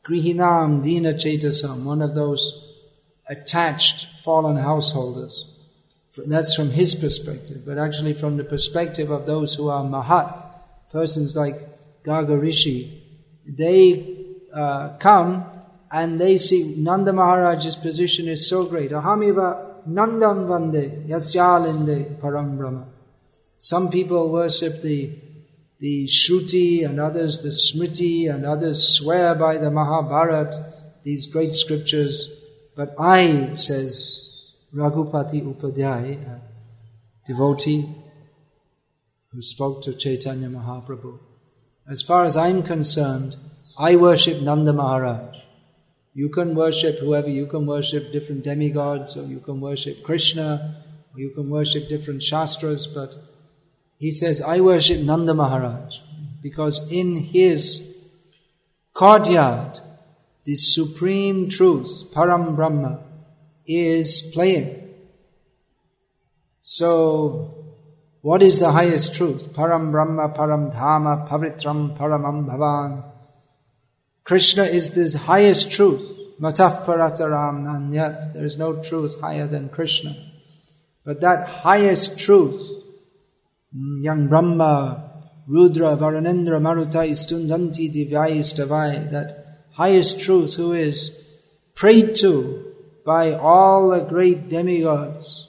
Grihinam 0.03 0.83
Dina 0.83 1.13
Chetasam, 1.13 1.85
one 1.85 2.01
of 2.01 2.15
those 2.15 2.81
attached 3.29 4.07
fallen 4.25 4.57
householders. 4.57 5.52
That's 6.17 6.55
from 6.55 6.69
his 6.69 6.93
perspective, 6.93 7.63
but 7.65 7.77
actually 7.77 8.13
from 8.13 8.37
the 8.37 8.43
perspective 8.43 9.09
of 9.09 9.25
those 9.25 9.55
who 9.55 9.69
are 9.69 9.83
Mahat, 9.83 10.45
persons 10.91 11.35
like 11.35 12.03
Garga 12.03 12.39
Rishi, 12.39 13.01
they 13.47 14.27
uh, 14.53 14.97
come 14.99 15.45
and 15.91 16.21
they 16.21 16.37
see 16.37 16.75
Nanda 16.77 17.11
Maharaj's 17.11 17.75
position 17.75 18.27
is 18.27 18.47
so 18.47 18.65
great. 18.65 18.91
Ahamiva 18.91 19.87
Nandam 19.87 20.47
Vande 20.47 21.07
Yasyalinde 21.07 22.19
Param 22.19 22.57
Brahma. 22.57 22.85
Some 23.57 23.89
people 23.89 24.31
worship 24.31 24.81
the 24.81 25.19
the 25.79 26.05
Shruti 26.05 26.85
and 26.85 26.99
others 26.99 27.39
the 27.39 27.49
Smriti 27.49 28.33
and 28.33 28.45
others 28.45 28.97
swear 28.97 29.35
by 29.35 29.57
the 29.57 29.69
Mahabharata, 29.69 30.73
these 31.03 31.25
great 31.25 31.53
scriptures. 31.53 32.29
But 32.75 32.95
I, 32.97 33.51
says 33.51 34.32
Raghupati 34.75 35.41
Upadhyay, 35.43 36.25
a 36.27 36.41
devotee 37.27 37.87
who 39.31 39.41
spoke 39.41 39.83
to 39.83 39.93
Chaitanya 39.93 40.49
Mahaprabhu, 40.49 41.19
as 41.87 42.01
far 42.01 42.25
as 42.25 42.35
I'm 42.35 42.63
concerned, 42.63 43.35
I 43.77 43.95
worship 43.95 44.41
Nanda 44.41 44.73
Maharaj. 44.73 45.37
You 46.13 46.29
can 46.29 46.55
worship 46.55 46.99
whoever, 46.99 47.27
you 47.29 47.45
can 47.47 47.65
worship 47.65 48.11
different 48.11 48.43
demigods, 48.43 49.17
or 49.17 49.25
you 49.25 49.39
can 49.39 49.59
worship 49.61 50.03
Krishna, 50.03 50.83
or 51.13 51.19
you 51.19 51.31
can 51.31 51.49
worship 51.49 51.87
different 51.89 52.23
shastras, 52.23 52.87
but 52.87 53.15
he 53.97 54.11
says, 54.11 54.41
I 54.41 54.59
worship 54.61 55.01
Nanda 55.01 55.33
Maharaj, 55.33 55.99
because 56.41 56.91
in 56.91 57.17
his 57.17 57.95
courtyard, 58.93 59.79
the 60.45 60.55
supreme 60.55 61.47
truth, 61.47 62.05
Param 62.11 62.55
Brahma, 62.55 62.99
is 63.65 64.29
playing. 64.33 64.89
So, 66.61 67.63
what 68.21 68.41
is 68.41 68.59
the 68.59 68.71
highest 68.71 69.15
truth? 69.15 69.53
Param 69.53 69.91
Brahma, 69.91 70.29
Param 70.29 70.73
Dhama, 70.73 71.27
Pavitram, 71.27 71.97
Paramam 71.97 72.45
Bhavan. 72.47 73.03
Krishna 74.23 74.63
is 74.63 74.91
the 74.91 75.17
highest 75.19 75.71
truth. 75.71 76.09
Mataf 76.39 76.85
Parataram 76.85 77.63
Nanyat. 77.63 78.33
There 78.33 78.45
is 78.45 78.57
no 78.57 78.81
truth 78.81 79.19
higher 79.19 79.45
than 79.47 79.69
Krishna. 79.69 80.15
But 81.05 81.19
that 81.21 81.47
highest 81.49 82.17
truth, 82.17 82.65
young 83.73 84.29
Brahma, 84.29 85.21
Rudra, 85.47 85.97
Varunendra, 85.97 86.61
Marutai, 86.61 87.11
Stundanti, 87.11 87.93
Divyai, 87.93 88.37
Stavai, 88.37 89.11
that 89.11 89.45
highest 89.73 90.21
truth 90.21 90.53
who 90.55 90.71
is 90.71 91.11
prayed 91.75 92.15
to 92.15 92.62
by 93.05 93.33
all 93.33 93.89
the 93.89 94.01
great 94.05 94.49
demigods, 94.49 95.47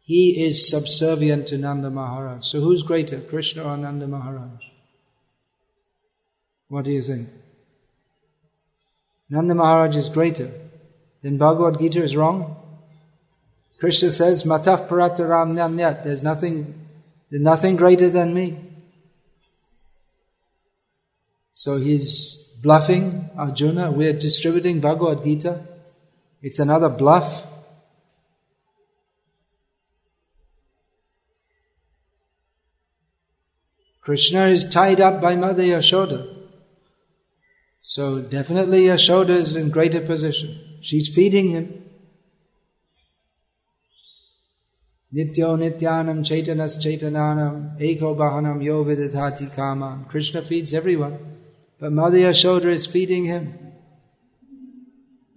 he 0.00 0.44
is 0.44 0.68
subservient 0.68 1.48
to 1.48 1.58
Nanda 1.58 1.90
Maharaj. 1.90 2.46
So 2.46 2.60
who's 2.60 2.82
greater, 2.82 3.20
Krishna 3.20 3.64
or 3.64 3.76
Nanda 3.76 4.06
Maharaj? 4.06 4.64
What 6.68 6.84
do 6.84 6.92
you 6.92 7.02
think? 7.02 7.28
Nanda 9.30 9.54
Maharaj 9.54 9.96
is 9.96 10.08
greater. 10.08 10.50
Then 11.22 11.38
Bhagavad 11.38 11.78
Gita 11.78 12.02
is 12.02 12.16
wrong? 12.16 12.56
Krishna 13.78 14.10
says, 14.10 14.44
Mataf 14.44 14.88
Parataram 14.88 15.52
Nanyat, 15.52 16.04
there's 16.04 16.22
nothing, 16.22 16.74
there's 17.30 17.42
nothing 17.42 17.76
greater 17.76 18.08
than 18.08 18.34
me. 18.34 18.58
So 21.52 21.78
he's 21.78 22.36
bluffing 22.62 23.30
Arjuna. 23.36 23.90
We're 23.90 24.18
distributing 24.18 24.80
Bhagavad 24.80 25.24
Gita. 25.24 25.60
It's 26.44 26.58
another 26.58 26.90
bluff. 26.90 27.46
Krishna 34.02 34.48
is 34.48 34.62
tied 34.66 35.00
up 35.00 35.22
by 35.22 35.36
Mother 35.36 35.62
Yashoda. 35.62 36.20
So 37.80 38.20
definitely 38.20 38.88
Yashoda 38.88 39.30
is 39.30 39.56
in 39.56 39.70
greater 39.70 40.02
position. 40.02 40.58
She's 40.82 41.08
feeding 41.08 41.48
him. 41.48 41.82
Nityo 45.14 45.56
Nityanam 45.56 46.20
Chaitanas 46.28 46.76
Chaitananam 46.76 47.80
Eko 47.80 48.14
Bahanam 48.14 48.62
Yo 48.62 48.84
Kamam. 48.84 50.06
Krishna 50.10 50.42
feeds 50.42 50.74
everyone. 50.74 51.38
But 51.80 51.92
Mother 51.92 52.18
Yashoda 52.18 52.66
is 52.66 52.84
feeding 52.86 53.24
him. 53.24 53.63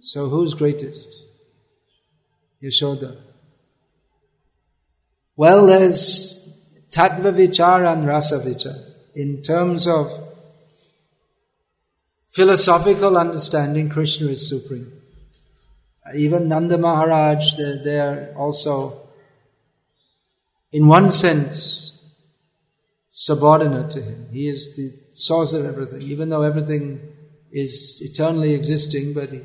So 0.08 0.30
who's 0.30 0.54
greatest? 0.54 1.22
Yashoda. 2.62 3.14
Well, 5.36 5.66
there's 5.66 6.48
Tattva 6.90 7.30
Vichar 7.38 7.92
and 7.92 8.06
Rasa 8.06 8.38
Vichar. 8.38 8.90
In 9.14 9.42
terms 9.42 9.86
of 9.86 10.06
philosophical 12.30 13.18
understanding, 13.18 13.90
Krishna 13.90 14.28
is 14.28 14.48
supreme. 14.48 14.90
Even 16.14 16.48
Nanda 16.48 16.78
Maharaj, 16.78 17.56
they're, 17.58 17.84
they're 17.84 18.34
also, 18.34 19.10
in 20.72 20.86
one 20.86 21.10
sense, 21.10 21.92
subordinate 23.10 23.90
to 23.90 24.00
him. 24.00 24.28
He 24.32 24.48
is 24.48 24.74
the 24.74 24.90
source 25.10 25.52
of 25.52 25.66
everything, 25.66 26.00
even 26.00 26.30
though 26.30 26.44
everything 26.44 26.98
is 27.52 28.00
eternally 28.02 28.54
existing, 28.54 29.12
but 29.12 29.28
he, 29.28 29.42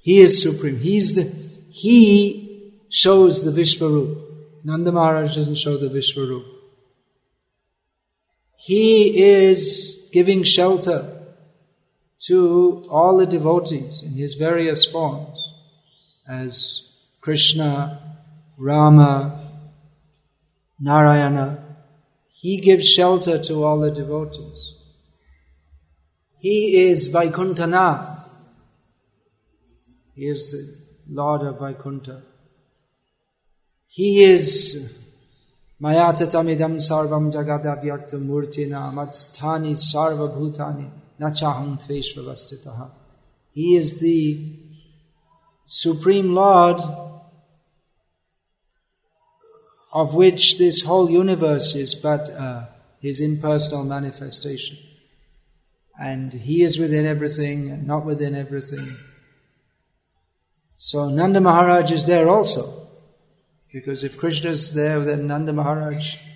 he 0.00 0.20
is 0.20 0.42
supreme. 0.42 0.78
He's 0.78 1.14
the, 1.14 1.24
he 1.70 2.72
shows 2.88 3.44
the 3.44 3.50
Vishwarup. 3.50 4.16
Nanda 4.64 4.92
Maharaj 4.92 5.36
doesn't 5.36 5.56
show 5.56 5.76
the 5.76 5.88
Vishwarup. 5.88 6.44
He 8.56 9.22
is 9.22 10.08
giving 10.12 10.42
shelter 10.42 11.20
to 12.26 12.84
all 12.90 13.16
the 13.16 13.26
devotees 13.26 14.02
in 14.02 14.12
his 14.12 14.34
various 14.34 14.84
forms 14.84 15.38
as 16.28 16.92
Krishna, 17.20 18.18
Rama, 18.58 19.48
Narayana. 20.78 21.64
He 22.28 22.60
gives 22.60 22.88
shelter 22.88 23.42
to 23.44 23.64
all 23.64 23.80
the 23.80 23.90
devotees. 23.90 24.74
He 26.38 26.88
is 26.88 27.08
Vaikuntanath. 27.10 28.29
He 30.20 30.28
is 30.28 30.52
the 30.52 30.76
Lord 31.14 31.40
of 31.40 31.60
Vaikuntha. 31.60 32.20
He 33.86 34.22
is 34.22 34.92
Mayatatamidam 35.80 36.76
sarvam 36.76 37.32
jagadavyakta 37.32 38.16
murtina 38.22 38.92
matstani 38.92 39.72
sarva 39.72 40.28
bhutani 40.28 40.90
nachaham 41.18 41.80
tveshvavastitaha. 41.82 42.90
He 43.52 43.76
is 43.76 43.98
the 44.00 44.58
Supreme 45.64 46.34
Lord 46.34 46.82
of 49.90 50.14
which 50.14 50.58
this 50.58 50.82
whole 50.82 51.10
universe 51.10 51.74
is 51.74 51.94
but 51.94 52.28
uh, 52.28 52.66
His 53.00 53.22
impersonal 53.22 53.86
manifestation. 53.86 54.76
And 55.98 56.34
He 56.34 56.62
is 56.62 56.78
within 56.78 57.06
everything 57.06 57.70
and 57.70 57.86
not 57.86 58.04
within 58.04 58.34
everything. 58.34 58.98
So 60.82 61.10
Nanda 61.10 61.42
Maharaj 61.42 61.92
is 61.92 62.06
there 62.06 62.26
also. 62.26 62.88
Because 63.70 64.02
if 64.02 64.16
Krishna 64.16 64.48
is 64.48 64.72
there, 64.72 64.98
then 65.00 65.26
Nanda 65.26 65.52
Maharaj, 65.52 66.14
of 66.14 66.30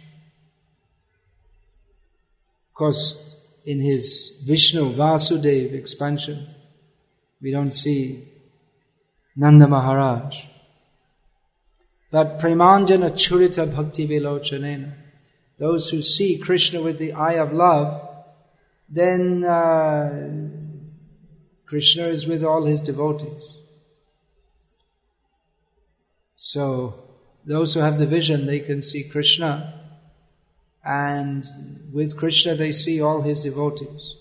course, 2.74 3.36
in 3.64 3.80
his 3.80 4.42
Vishnu 4.44 4.92
Vasudev 4.92 5.72
expansion, 5.72 6.46
we 7.40 7.52
don't 7.52 7.72
see 7.72 8.28
Nanda 9.34 9.66
Maharaj. 9.66 10.44
But 12.10 12.38
Premanjana 12.38 13.12
Churita 13.12 13.74
Bhakti 13.74 14.06
Vilochanena, 14.06 14.92
those 15.56 15.88
who 15.88 16.02
see 16.02 16.36
Krishna 16.36 16.82
with 16.82 16.98
the 16.98 17.14
eye 17.14 17.38
of 17.38 17.54
love, 17.54 18.10
then 18.90 19.42
uh, 19.42 20.38
Krishna 21.64 22.02
is 22.08 22.26
with 22.26 22.44
all 22.44 22.66
his 22.66 22.82
devotees. 22.82 23.63
So, 26.36 27.04
those 27.44 27.74
who 27.74 27.80
have 27.80 27.98
the 27.98 28.06
vision, 28.06 28.46
they 28.46 28.60
can 28.60 28.82
see 28.82 29.04
Krishna, 29.04 29.84
and 30.84 31.44
with 31.92 32.16
Krishna 32.16 32.54
they 32.54 32.72
see 32.72 33.00
all 33.00 33.22
his 33.22 33.42
devotees. 33.42 34.16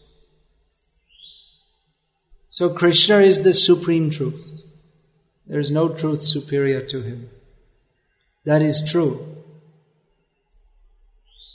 So 2.49 2.69
Krishna 2.69 3.17
is 3.17 3.41
the 3.41 3.54
supreme 3.54 4.10
truth. 4.10 4.62
There 5.47 5.60
is 5.60 5.71
no 5.71 5.89
truth 5.89 6.21
superior 6.21 6.82
to 6.82 7.02
him. 7.02 7.30
That 8.45 8.62
is 8.62 8.89
true. 8.89 9.38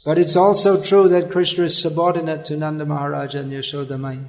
But 0.05 0.19
it's 0.19 0.37
also 0.37 0.83
true 0.83 1.09
that 1.09 1.31
Krishna 1.31 1.65
is 1.65 1.81
subordinate 1.81 2.45
to 2.47 2.57
Nanda 2.57 2.85
Maharaj 2.85 3.35
and 3.35 3.53
Yashoda 3.53 3.99
Mai. 3.99 4.21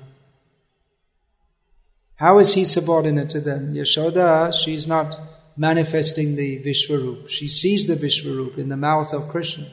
How 2.15 2.39
is 2.39 2.53
he 2.53 2.65
subordinate 2.65 3.29
to 3.31 3.39
them? 3.39 3.73
Yashoda, 3.73 4.53
she's 4.53 4.85
not 4.85 5.19
manifesting 5.59 6.37
the 6.37 6.63
Vishwarup. 6.63 7.29
She 7.29 7.49
sees 7.49 7.85
the 7.85 7.97
Vishwarup 7.97 8.57
in 8.57 8.69
the 8.69 8.77
mouth 8.77 9.13
of 9.13 9.27
Krishna. 9.27 9.67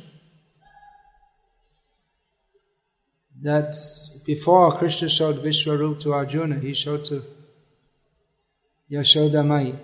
That 3.43 3.77
before 4.25 4.77
Krishna 4.77 5.09
showed 5.09 5.37
Vishwarup 5.37 6.01
to 6.01 6.13
Arjuna, 6.13 6.59
he 6.59 6.75
showed 6.75 7.05
to 7.05 7.23
Yashoda 8.91 9.47
Mai. 9.47 9.75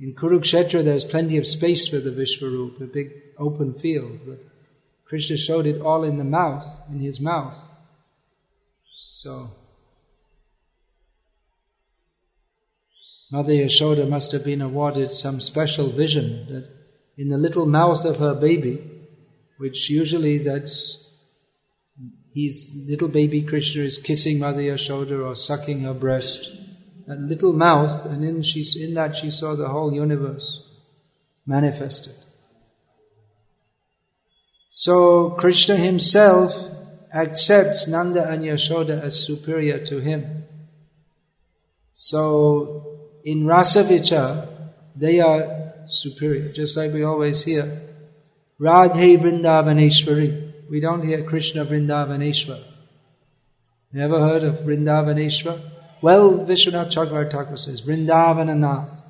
In 0.00 0.14
Kurukshetra, 0.14 0.82
there's 0.82 1.04
plenty 1.04 1.38
of 1.38 1.46
space 1.46 1.86
for 1.86 2.00
the 2.00 2.10
Vishwarup, 2.10 2.80
a 2.80 2.86
big 2.86 3.12
open 3.38 3.72
field, 3.72 4.18
but 4.26 4.40
Krishna 5.04 5.36
showed 5.36 5.66
it 5.66 5.80
all 5.80 6.02
in 6.02 6.18
the 6.18 6.24
mouth, 6.24 6.66
in 6.90 6.98
his 6.98 7.20
mouth. 7.20 7.56
So, 9.08 9.50
Mother 13.30 13.52
Yashoda 13.52 14.08
must 14.08 14.32
have 14.32 14.44
been 14.44 14.62
awarded 14.62 15.12
some 15.12 15.40
special 15.40 15.88
vision 15.88 16.46
that 16.48 16.68
in 17.16 17.28
the 17.28 17.36
little 17.36 17.66
mouth 17.66 18.04
of 18.04 18.18
her 18.18 18.34
baby, 18.34 18.82
which 19.58 19.90
usually 19.90 20.38
that's 20.38 21.04
he's 22.32 22.72
little 22.86 23.08
baby 23.08 23.42
Krishna 23.42 23.82
is 23.82 23.98
kissing 23.98 24.38
Mother 24.38 24.62
Yashoda 24.62 25.26
or 25.26 25.34
sucking 25.34 25.80
her 25.80 25.94
breast 25.94 26.50
that 27.08 27.18
little 27.20 27.54
mouth, 27.54 28.04
and 28.04 28.22
in, 28.22 28.42
she, 28.42 28.62
in 28.82 28.92
that 28.92 29.16
she 29.16 29.30
saw 29.30 29.54
the 29.54 29.68
whole 29.68 29.94
universe 29.94 30.62
manifested. 31.46 32.14
So 34.70 35.30
Krishna 35.30 35.76
himself 35.76 36.52
accepts 37.14 37.88
Nanda 37.88 38.28
and 38.28 38.44
Yashoda 38.44 39.00
as 39.02 39.24
superior 39.24 39.82
to 39.86 40.00
him. 40.00 40.44
So 41.92 42.97
in 43.28 43.44
Rasavicha, 43.44 44.48
they 44.96 45.20
are 45.20 45.74
superior, 45.86 46.50
just 46.50 46.78
like 46.78 46.94
we 46.94 47.04
always 47.04 47.44
hear. 47.44 47.82
Radhe 48.58 49.18
Vrindavaneshwari. 49.18 50.70
We 50.70 50.80
don't 50.80 51.06
hear 51.06 51.22
Krishna 51.24 51.66
Vrindavaneshwar. 51.66 52.62
Never 53.92 54.18
heard 54.18 54.44
of 54.44 54.54
Vrindavaneshwar? 54.60 55.60
Well, 56.00 56.38
Vishwanath 56.46 56.90
Chakravarti 56.94 57.58
says, 57.58 57.82
Vrindavananath. 57.86 59.04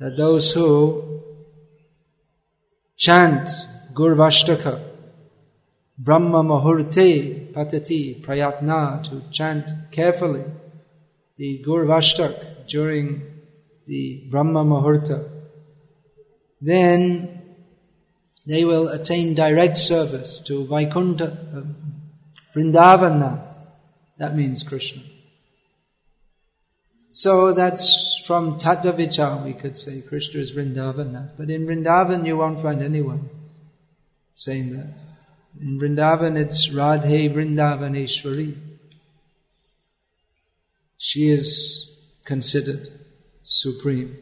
That 0.00 0.16
those 0.16 0.52
who 0.52 1.22
chant 2.96 3.48
Gurvashtaka, 3.92 4.82
Brahma 5.96 6.42
Mahurte 6.42 7.52
Patati 7.52 8.20
Prayatna, 8.20 9.04
to 9.04 9.22
chant 9.30 9.70
carefully 9.92 10.42
the 11.36 11.62
Gurvashtak 11.66 12.68
during 12.68 13.22
the 13.86 14.26
Brahma 14.30 14.64
Muhurta, 14.64 15.30
then 16.60 17.42
they 18.46 18.64
will 18.64 18.88
attain 18.88 19.34
direct 19.34 19.76
service 19.76 20.38
to 20.40 20.66
Vaikuntha, 20.66 21.26
uh, 21.54 21.62
Vrindavanath. 22.54 23.70
That 24.18 24.36
means 24.36 24.62
Krishna. 24.62 25.02
So 27.08 27.52
that's 27.52 28.24
from 28.26 28.58
Tattvavichar, 28.58 29.44
we 29.44 29.52
could 29.52 29.78
say 29.78 30.02
Krishna 30.02 30.40
is 30.40 30.52
Vrindavanath. 30.52 31.36
But 31.36 31.48
in 31.48 31.66
Vrindavan, 31.66 32.26
you 32.26 32.36
won't 32.36 32.60
find 32.60 32.82
anyone 32.82 33.28
saying 34.34 34.76
that. 34.76 34.98
In 35.60 35.78
Vrindavan, 35.78 36.36
it's 36.36 36.68
Radhe 36.68 37.32
Vrindavaneshwari. 37.32 38.73
She 41.06 41.28
is 41.28 41.98
considered 42.24 42.88
supreme 43.42 44.16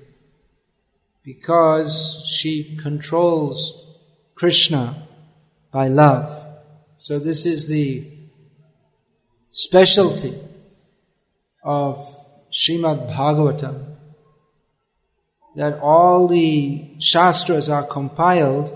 because 1.23 2.29
she 2.29 2.77
controls 2.77 3.87
Krishna 4.35 5.07
by 5.71 5.87
love. 5.87 6.45
So 6.97 7.21
this 7.21 7.47
is 7.47 7.69
the 7.69 8.11
specialty 9.53 10.35
of 11.63 12.05
Srimad 12.51 13.09
Bhagavatam 13.09 13.95
that 15.55 15.79
all 15.79 16.27
the 16.27 16.97
Shastras 16.99 17.71
are 17.71 17.87
compiled 17.87 18.75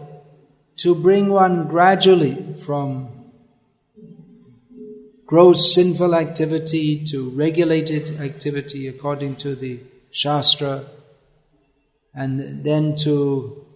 to 0.77 0.95
bring 0.95 1.29
one 1.29 1.67
gradually 1.67 2.55
from 2.65 3.16
gross 5.27 5.75
sinful 5.75 6.15
activity 6.15 7.05
to 7.05 7.31
regulated 7.31 8.21
activity 8.21 8.87
according 8.87 9.35
to 9.37 9.57
the 9.57 9.81
Shastra, 10.13 10.85
and 12.15 12.65
then 12.65 12.95
to 12.97 13.67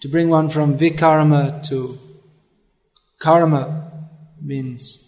to 0.00 0.08
bring 0.08 0.28
one 0.28 0.50
from 0.50 0.76
vikarma 0.76 1.66
to 1.68 1.98
karma 3.18 3.90
means 4.40 5.02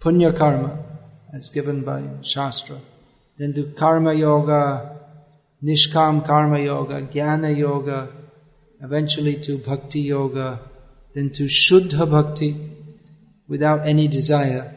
punya 0.00 0.36
karma 0.36 0.84
as 1.32 1.48
given 1.50 1.82
by 1.82 2.02
Shastra. 2.22 2.76
Then 3.38 3.54
to 3.54 3.64
karma 3.64 4.14
yoga, 4.14 4.98
nishkam 5.62 6.26
karma 6.26 6.58
yoga, 6.58 7.02
jnana 7.02 7.56
yoga, 7.56 8.08
eventually 8.82 9.36
to 9.42 9.58
bhakti 9.58 10.00
yoga, 10.00 10.60
then 11.14 11.30
to 11.30 11.44
shuddha 11.44 12.10
bhakti 12.10 12.75
without 13.48 13.86
any 13.86 14.08
desire. 14.08 14.72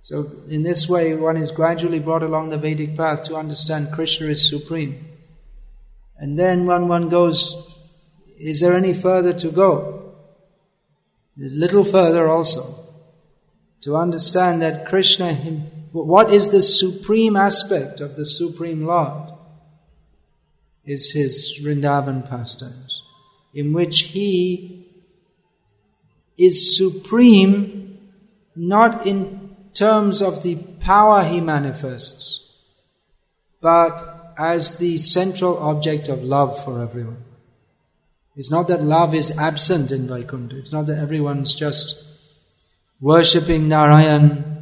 So 0.00 0.30
in 0.48 0.62
this 0.62 0.88
way 0.88 1.14
one 1.14 1.36
is 1.36 1.50
gradually 1.50 1.98
brought 1.98 2.22
along 2.22 2.50
the 2.50 2.58
Vedic 2.58 2.96
path 2.96 3.24
to 3.24 3.36
understand 3.36 3.92
Krishna 3.92 4.28
is 4.28 4.48
supreme. 4.48 5.04
And 6.18 6.38
then 6.38 6.66
when 6.66 6.88
one 6.88 7.08
goes, 7.08 7.76
is 8.38 8.60
there 8.60 8.74
any 8.74 8.94
further 8.94 9.32
to 9.32 9.50
go? 9.50 10.14
There's 11.36 11.52
little 11.52 11.84
further 11.84 12.28
also. 12.28 12.86
To 13.82 13.96
understand 13.96 14.62
that 14.62 14.86
Krishna, 14.86 15.34
what 15.92 16.30
is 16.32 16.48
the 16.48 16.62
supreme 16.62 17.36
aspect 17.36 18.00
of 18.00 18.16
the 18.16 18.24
Supreme 18.24 18.86
Lord? 18.86 19.32
Is 20.84 21.12
his 21.12 21.60
Vrindavan 21.62 22.28
pastimes, 22.28 23.02
in 23.54 23.72
which 23.72 24.02
he 24.02 24.86
is 26.38 26.76
supreme 26.76 27.85
not 28.56 29.06
in 29.06 29.56
terms 29.74 30.22
of 30.22 30.42
the 30.42 30.56
power 30.80 31.22
he 31.22 31.40
manifests, 31.40 32.42
but 33.60 34.00
as 34.38 34.76
the 34.76 34.98
central 34.98 35.58
object 35.58 36.08
of 36.08 36.22
love 36.22 36.62
for 36.64 36.82
everyone. 36.82 37.22
It's 38.36 38.50
not 38.50 38.68
that 38.68 38.82
love 38.82 39.14
is 39.14 39.36
absent 39.38 39.90
in 39.92 40.06
Vaikuntha. 40.06 40.58
It's 40.58 40.72
not 40.72 40.86
that 40.86 40.98
everyone's 40.98 41.54
just 41.54 42.02
worshipping 43.00 43.68
Narayan 43.68 44.56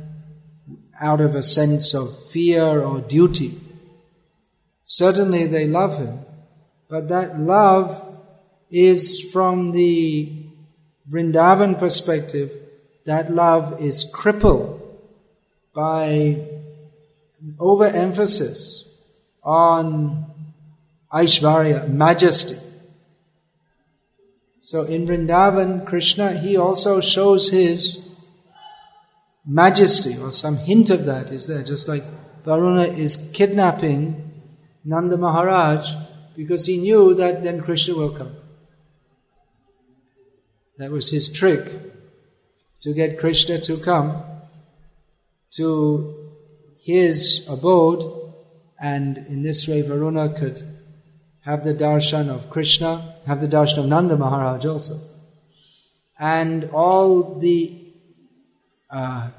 out 1.00 1.20
of 1.20 1.35
a 1.35 1.42
sense 1.42 1.92
of 1.92 2.28
fear 2.28 2.83
or 2.83 3.00
duty. 3.00 3.61
Certainly 4.85 5.48
they 5.48 5.66
love 5.66 5.98
him, 5.98 6.20
but 6.88 7.09
that 7.09 7.40
love 7.40 8.00
is 8.70 9.20
from 9.33 9.70
the 9.70 10.33
Vrindavan 11.11 11.78
perspective, 11.78 12.52
that 13.04 13.30
love 13.30 13.80
is 13.82 14.06
crippled 14.12 14.80
by 15.74 16.46
overemphasis 17.58 18.88
on 19.42 20.24
Aishvarya, 21.12 21.88
majesty. 21.88 22.56
So 24.62 24.82
in 24.84 25.06
Vrindavan, 25.06 25.86
Krishna, 25.86 26.32
he 26.32 26.56
also 26.56 27.00
shows 27.00 27.50
his 27.50 28.08
majesty, 29.46 30.16
or 30.16 30.30
some 30.30 30.56
hint 30.56 30.88
of 30.88 31.04
that 31.04 31.30
is 31.30 31.46
there, 31.46 31.62
just 31.62 31.86
like 31.86 32.04
Varuna 32.44 32.84
is 32.84 33.16
kidnapping 33.32 34.32
Nanda 34.84 35.16
Maharaj 35.16 35.94
because 36.36 36.66
he 36.66 36.78
knew 36.78 37.14
that 37.14 37.42
then 37.42 37.60
Krishna 37.60 37.94
will 37.94 38.10
come. 38.10 38.34
That 40.78 40.90
was 40.90 41.10
his 41.10 41.28
trick 41.28 41.93
to 42.84 42.92
get 42.92 43.18
Krishna 43.18 43.58
to 43.58 43.78
come 43.78 44.22
to 45.56 46.30
his 46.76 47.46
abode, 47.48 48.02
and 48.78 49.16
in 49.16 49.42
this 49.42 49.66
way 49.66 49.80
Varuna 49.80 50.34
could 50.34 50.62
have 51.40 51.64
the 51.64 51.72
darshan 51.72 52.28
of 52.28 52.50
Krishna, 52.50 53.16
have 53.26 53.40
the 53.40 53.48
darshan 53.48 53.78
of 53.78 53.86
Nanda 53.86 54.18
Maharaj 54.18 54.66
also. 54.66 55.00
And 56.18 56.64
all 56.74 57.38
the 57.38 57.80
uh, 58.90 59.30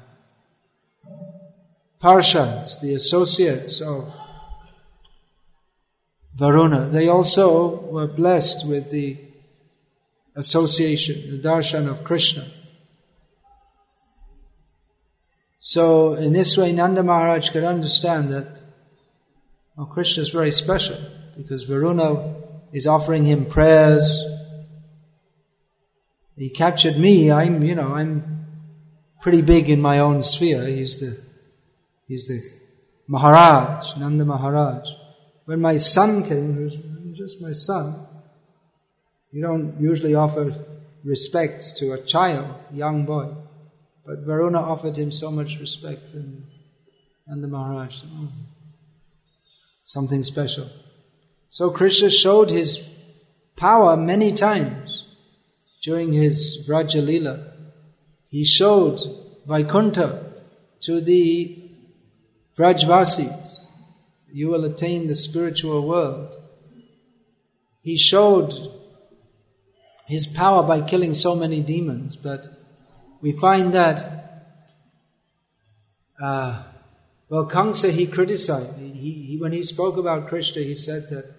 the 2.02 2.94
associates 2.96 3.80
of 3.80 4.12
Varuna, 6.34 6.88
they 6.88 7.06
also 7.06 7.76
were 7.92 8.08
blessed 8.08 8.66
with 8.66 8.90
the 8.90 9.18
association, 10.34 11.30
the 11.30 11.48
darshan 11.48 11.88
of 11.88 12.02
Krishna. 12.02 12.44
So, 15.68 16.14
in 16.14 16.32
this 16.32 16.56
way, 16.56 16.72
Nanda 16.72 17.02
Maharaj 17.02 17.50
could 17.50 17.64
understand 17.64 18.30
that 18.30 18.62
well, 19.76 19.88
Krishna 19.88 20.20
is 20.20 20.30
very 20.30 20.52
special 20.52 20.96
because 21.36 21.64
Varuna 21.64 22.36
is 22.72 22.86
offering 22.86 23.24
him 23.24 23.46
prayers. 23.46 24.22
He 26.36 26.50
captured 26.50 26.96
me. 26.96 27.32
I'm, 27.32 27.64
you 27.64 27.74
know, 27.74 27.96
I'm 27.96 28.46
pretty 29.20 29.42
big 29.42 29.68
in 29.68 29.80
my 29.82 29.98
own 29.98 30.22
sphere. 30.22 30.64
He's 30.64 31.00
the, 31.00 31.20
he's 32.06 32.28
the 32.28 32.40
Maharaj, 33.08 33.96
Nanda 33.96 34.24
Maharaj. 34.24 34.88
When 35.46 35.60
my 35.60 35.78
son 35.78 36.22
came, 36.22 36.62
was 36.62 36.76
just 37.12 37.42
my 37.42 37.50
son. 37.50 38.06
You 39.32 39.42
don't 39.42 39.80
usually 39.80 40.14
offer 40.14 40.54
respects 41.02 41.72
to 41.80 41.94
a 41.94 41.98
child, 41.98 42.68
young 42.72 43.04
boy. 43.04 43.34
But 44.06 44.20
Varuna 44.20 44.60
offered 44.60 44.96
him 44.96 45.10
so 45.10 45.30
much 45.32 45.58
respect 45.58 46.14
and, 46.14 46.46
and 47.26 47.42
the 47.42 47.48
Maharaj, 47.48 48.02
oh, 48.14 48.28
something 49.82 50.22
special. 50.22 50.68
So 51.48 51.70
Krishna 51.70 52.10
showed 52.10 52.50
his 52.50 52.86
power 53.56 53.96
many 53.96 54.32
times 54.32 55.04
during 55.82 56.12
his 56.12 56.64
Vraja 56.68 57.04
Lila. 57.04 57.52
He 58.28 58.44
showed 58.44 59.00
Vaikuntha 59.46 60.34
to 60.82 61.00
the 61.00 61.62
Vrajvasis, 62.56 63.54
you 64.32 64.48
will 64.48 64.64
attain 64.64 65.06
the 65.06 65.14
spiritual 65.14 65.86
world. 65.86 66.34
He 67.82 67.96
showed 67.96 68.54
his 70.06 70.26
power 70.26 70.62
by 70.62 70.80
killing 70.80 71.14
so 71.14 71.34
many 71.34 71.60
demons, 71.60 72.16
but 72.16 72.55
we 73.26 73.32
find 73.32 73.72
that, 73.72 73.98
uh, 76.22 76.62
well, 77.28 77.48
Kamsa 77.48 77.90
he 77.90 78.06
criticized. 78.06 78.78
He, 78.78 78.92
he, 78.92 79.36
when 79.40 79.50
he 79.50 79.64
spoke 79.64 79.96
about 79.96 80.28
Krishna, 80.28 80.62
he 80.62 80.76
said 80.76 81.08
that, 81.10 81.34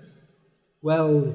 well, 0.81 1.33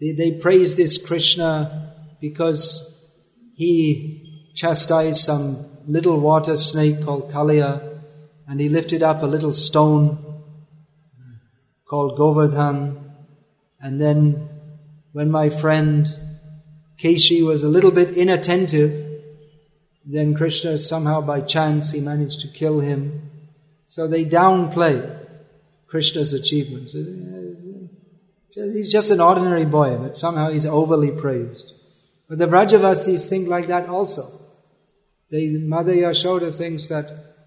they, 0.00 0.10
they 0.10 0.32
praise 0.32 0.74
this 0.74 0.98
Krishna 0.98 1.94
because 2.20 3.06
he 3.54 4.50
chastised 4.56 5.18
some 5.18 5.64
little 5.86 6.18
water 6.18 6.56
snake 6.56 7.04
called 7.04 7.30
Kalia, 7.30 8.00
and 8.48 8.58
he 8.58 8.68
lifted 8.68 9.04
up 9.04 9.22
a 9.22 9.26
little 9.26 9.52
stone 9.52 10.42
called 11.88 12.18
Govardhan. 12.18 13.12
And 13.80 14.00
then, 14.00 14.48
when 15.12 15.30
my 15.30 15.48
friend 15.48 16.08
Keshi 16.98 17.46
was 17.46 17.62
a 17.62 17.68
little 17.68 17.92
bit 17.92 18.16
inattentive, 18.16 19.09
then 20.12 20.34
Krishna 20.34 20.78
somehow 20.78 21.20
by 21.20 21.40
chance 21.40 21.92
he 21.92 22.00
managed 22.00 22.40
to 22.40 22.48
kill 22.48 22.80
him. 22.80 23.30
So 23.86 24.06
they 24.06 24.24
downplay 24.24 25.18
Krishna's 25.86 26.32
achievements. 26.32 26.96
He's 28.54 28.92
just 28.92 29.10
an 29.10 29.20
ordinary 29.20 29.64
boy, 29.64 29.96
but 29.96 30.16
somehow 30.16 30.50
he's 30.50 30.66
overly 30.66 31.10
praised. 31.12 31.72
But 32.28 32.38
the 32.38 32.46
Vrajavasis 32.46 33.28
think 33.28 33.48
like 33.48 33.68
that 33.68 33.88
also. 33.88 34.40
The 35.30 35.58
Mother 35.58 35.94
Yashoda 35.94 36.56
thinks 36.56 36.88
that, 36.88 37.06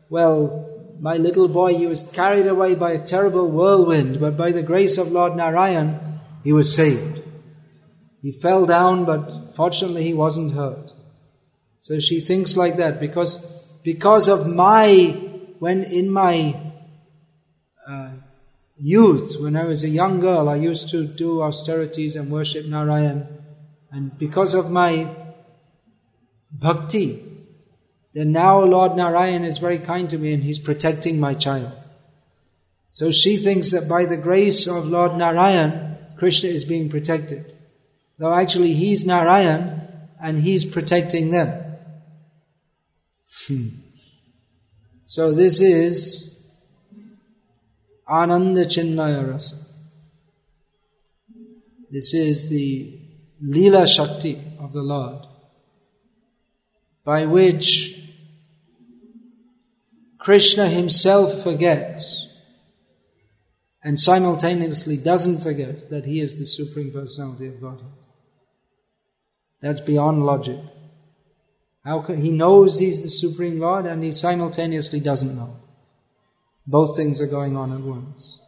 well, 0.09 0.69
my 1.01 1.17
little 1.17 1.49
boy, 1.49 1.75
he 1.75 1.85
was 1.85 2.03
carried 2.03 2.47
away 2.47 2.75
by 2.75 2.91
a 2.91 3.05
terrible 3.05 3.51
whirlwind, 3.51 4.21
but 4.21 4.37
by 4.37 4.53
the 4.53 4.63
grace 4.63 4.97
of 4.97 5.11
Lord 5.11 5.35
Narayan, 5.35 5.99
he 6.45 6.53
was 6.53 6.73
saved. 6.73 7.21
He 8.21 8.31
fell 8.31 8.65
down, 8.65 9.03
but 9.03 9.53
fortunately 9.53 10.03
he 10.03 10.13
wasn't 10.13 10.53
hurt. 10.53 10.92
So 11.83 11.99
she 11.99 12.21
thinks 12.21 12.55
like 12.55 12.77
that 12.77 13.01
because, 13.01 13.39
because 13.83 14.29
of 14.29 14.47
my, 14.47 15.09
when 15.59 15.83
in 15.83 16.09
my 16.09 16.55
uh, 17.85 18.11
youth, 18.77 19.35
when 19.37 19.57
I 19.57 19.65
was 19.65 19.83
a 19.83 19.89
young 19.89 20.21
girl, 20.21 20.47
I 20.47 20.55
used 20.55 20.87
to 20.91 21.05
do 21.05 21.41
austerities 21.41 22.15
and 22.15 22.31
worship 22.31 22.67
Narayan. 22.67 23.27
And 23.91 24.17
because 24.17 24.53
of 24.53 24.71
my 24.71 25.13
bhakti, 26.49 27.21
then 28.13 28.31
now 28.31 28.61
Lord 28.61 28.95
Narayan 28.95 29.43
is 29.43 29.57
very 29.57 29.79
kind 29.79 30.09
to 30.09 30.17
me 30.17 30.33
and 30.33 30.41
he's 30.41 30.59
protecting 30.59 31.19
my 31.19 31.33
child. 31.33 31.73
So 32.91 33.11
she 33.11 33.35
thinks 33.35 33.71
that 33.71 33.89
by 33.89 34.05
the 34.05 34.15
grace 34.15 34.67
of 34.67 34.85
Lord 34.85 35.17
Narayan, 35.17 35.97
Krishna 36.15 36.49
is 36.49 36.63
being 36.63 36.87
protected. 36.87 37.51
Though 38.19 38.33
actually 38.33 38.73
he's 38.73 39.05
Narayan 39.05 39.81
and 40.21 40.39
he's 40.39 40.63
protecting 40.63 41.31
them. 41.31 41.59
Hmm. 43.41 43.69
So 45.05 45.33
this 45.33 45.59
is 45.59 46.39
Ananda 48.07 48.65
Chinmaya 48.65 49.31
Rasa. 49.31 49.57
This 51.91 52.13
is 52.13 52.49
the 52.49 52.99
Leela 53.43 53.87
Shakti 53.87 54.39
of 54.59 54.71
the 54.71 54.81
Lord, 54.81 55.25
by 57.03 57.25
which 57.25 57.99
Krishna 60.19 60.69
himself 60.69 61.43
forgets 61.43 62.27
and 63.83 63.99
simultaneously 63.99 64.95
doesn't 64.95 65.41
forget 65.41 65.89
that 65.89 66.05
he 66.05 66.21
is 66.21 66.39
the 66.39 66.45
Supreme 66.45 66.91
Personality 66.91 67.47
of 67.47 67.59
Godhead. 67.59 67.91
That's 69.59 69.81
beyond 69.81 70.25
logic. 70.25 70.59
How 71.85 72.01
he 72.01 72.29
knows 72.29 72.79
he's 72.79 73.03
the 73.03 73.09
Supreme 73.09 73.59
Lord 73.59 73.85
and 73.85 74.03
he 74.03 74.13
simultaneously 74.13 75.01
doesn't 75.01 75.35
know. 75.35 75.57
Both 76.65 76.95
things 76.95 77.19
are 77.19 77.27
going 77.27 77.57
on 77.57 77.73
at 77.73 77.81
once. 77.81 78.39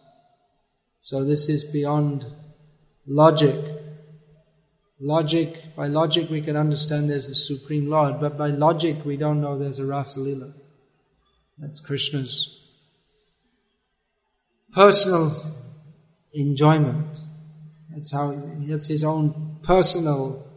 So 1.02 1.26
this 1.26 1.50
is 1.50 1.66
beyond 1.66 2.26
logic. 3.06 3.56
Logic, 5.02 5.76
by 5.76 5.88
logic 5.88 6.30
we 6.30 6.42
can 6.42 6.56
understand 6.56 7.10
there's 7.10 7.28
the 7.28 7.36
Supreme 7.36 7.90
Lord, 7.90 8.22
but 8.22 8.38
by 8.38 8.48
logic 8.48 9.04
we 9.04 9.18
don't 9.18 9.42
know 9.42 9.60
there's 9.60 9.80
a 9.80 9.86
Rasa 9.86 10.22
Lila. 10.22 10.54
That's 11.58 11.82
Krishna's 11.82 12.62
personal 14.72 15.32
enjoyment. 16.34 17.20
That's 17.94 18.14
how, 18.14 18.32
that's 18.60 18.88
his 18.88 19.04
own 19.04 19.58
personal 19.62 20.48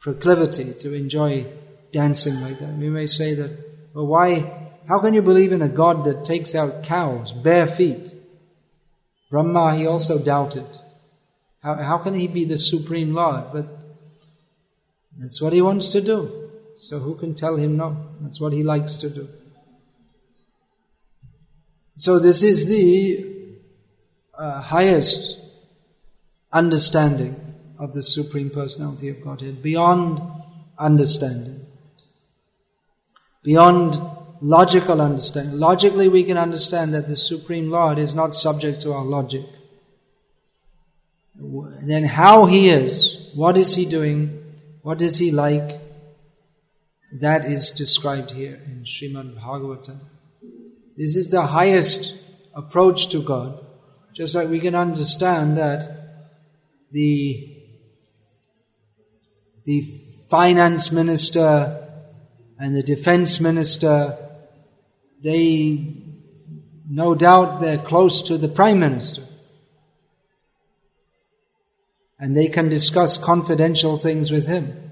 proclivity 0.00 0.72
to 0.80 0.94
enjoy 0.94 1.46
dancing 1.96 2.42
like 2.42 2.58
that. 2.58 2.74
We 2.74 2.90
may 2.90 3.06
say 3.06 3.32
that, 3.34 3.50
well, 3.94 4.06
why, 4.06 4.28
how 4.86 5.00
can 5.00 5.14
you 5.14 5.22
believe 5.22 5.52
in 5.52 5.62
a 5.62 5.68
God 5.68 6.04
that 6.04 6.26
takes 6.26 6.54
out 6.54 6.82
cows, 6.82 7.32
bare 7.32 7.66
feet? 7.66 8.14
Brahma, 9.30 9.74
he 9.74 9.86
also 9.86 10.18
doubted. 10.22 10.66
How, 11.62 11.74
how 11.76 11.98
can 11.98 12.12
he 12.12 12.26
be 12.26 12.44
the 12.44 12.58
supreme 12.58 13.14
Lord? 13.14 13.44
But 13.50 13.66
that's 15.18 15.40
what 15.40 15.54
he 15.54 15.62
wants 15.62 15.88
to 15.88 16.02
do. 16.02 16.50
So 16.76 16.98
who 16.98 17.14
can 17.14 17.34
tell 17.34 17.56
him 17.56 17.78
no? 17.78 17.96
That's 18.20 18.40
what 18.40 18.52
he 18.52 18.62
likes 18.62 18.96
to 18.96 19.08
do. 19.08 19.26
So 21.96 22.18
this 22.18 22.42
is 22.42 22.68
the 22.68 23.56
uh, 24.36 24.60
highest 24.60 25.40
understanding 26.52 27.34
of 27.78 27.94
the 27.94 28.02
Supreme 28.02 28.50
Personality 28.50 29.08
of 29.08 29.22
Godhead, 29.22 29.62
beyond 29.62 30.20
understanding 30.78 31.65
beyond 33.46 33.96
logical 34.40 35.00
understanding. 35.00 35.56
Logically, 35.56 36.08
we 36.08 36.24
can 36.24 36.36
understand 36.36 36.92
that 36.94 37.06
the 37.06 37.16
Supreme 37.16 37.70
Lord 37.70 37.96
is 37.96 38.12
not 38.12 38.34
subject 38.34 38.82
to 38.82 38.92
our 38.92 39.04
logic. 39.04 39.44
Then, 41.86 42.02
how 42.02 42.46
He 42.46 42.68
is, 42.68 43.30
what 43.34 43.56
is 43.56 43.76
He 43.76 43.86
doing, 43.86 44.42
what 44.82 45.00
is 45.00 45.16
He 45.18 45.30
like, 45.30 45.80
that 47.20 47.44
is 47.44 47.70
described 47.70 48.32
here 48.32 48.60
in 48.66 48.82
Srimad 48.82 49.38
Bhagavatam. 49.38 50.00
This 50.96 51.14
is 51.14 51.30
the 51.30 51.42
highest 51.42 52.16
approach 52.52 53.10
to 53.10 53.22
God. 53.22 53.64
Just 54.12 54.34
like 54.34 54.48
we 54.48 54.58
can 54.58 54.74
understand 54.74 55.56
that 55.58 55.88
the, 56.90 57.62
the 59.64 59.82
finance 60.28 60.90
minister 60.90 61.85
and 62.58 62.76
the 62.76 62.82
defense 62.82 63.40
minister, 63.40 64.16
they 65.22 66.06
no 66.88 67.14
doubt 67.14 67.60
they're 67.60 67.78
close 67.78 68.22
to 68.22 68.38
the 68.38 68.48
prime 68.48 68.78
minister. 68.78 69.22
And 72.18 72.36
they 72.36 72.46
can 72.46 72.68
discuss 72.68 73.18
confidential 73.18 73.96
things 73.96 74.30
with 74.30 74.46
him. 74.46 74.90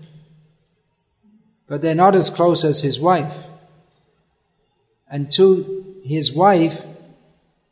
But 1.67 1.81
they're 1.81 1.95
not 1.95 2.15
as 2.15 2.29
close 2.29 2.65
as 2.65 2.83
his 2.83 3.01
wife. 3.01 3.35
And 5.09 5.31
to 5.33 6.03
his 6.05 6.33
wife, 6.33 6.85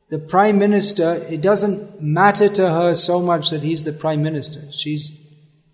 the 0.09 0.19
prime 0.19 0.59
minister, 0.59 1.15
it 1.15 1.43
doesn't 1.43 2.01
matter 2.01 2.49
to 2.49 2.71
her 2.71 2.95
so 2.95 3.21
much 3.21 3.51
that 3.51 3.63
he's 3.63 3.85
the 3.85 3.93
prime 3.93 4.23
minister. 4.23 4.71
She's 4.71 5.19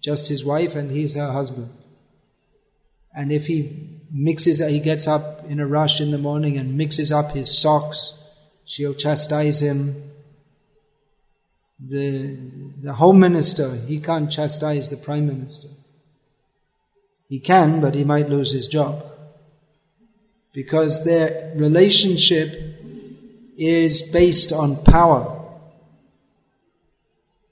just 0.01 0.29
his 0.29 0.45
wife 0.45 0.75
and 0.75 0.91
he's 0.91 1.15
her 1.15 1.31
husband. 1.31 1.71
And 3.15 3.31
if 3.31 3.47
he 3.47 3.98
mixes, 4.11 4.59
he 4.59 4.81
gets 4.81 5.07
up 5.07 5.45
in 5.49 5.61
a 5.61 5.67
rush 5.67 6.01
in 6.01 6.11
the 6.11 6.19
morning 6.19 6.57
and 6.57 6.77
mixes 6.77 7.13
up 7.13 7.33
his 7.33 7.61
socks. 7.61 8.15
She'll 8.65 8.95
chastise 8.95 9.61
him. 9.61 10.11
The, 11.81 12.37
the 12.81 12.95
home 12.95 13.21
minister, 13.21 13.77
he 13.77 14.01
can't 14.01 14.31
chastise 14.31 14.91
the 14.91 14.97
prime 14.97 15.27
minister. 15.27 15.69
He 17.29 17.41
can, 17.41 17.81
but 17.81 17.95
he 17.95 18.05
might 18.05 18.29
lose 18.29 18.53
his 18.53 18.67
job. 18.67 19.05
Because 20.53 21.05
their 21.05 21.53
relationship 21.57 22.55
is 23.57 24.03
based 24.03 24.53
on 24.53 24.83
power. 24.83 25.35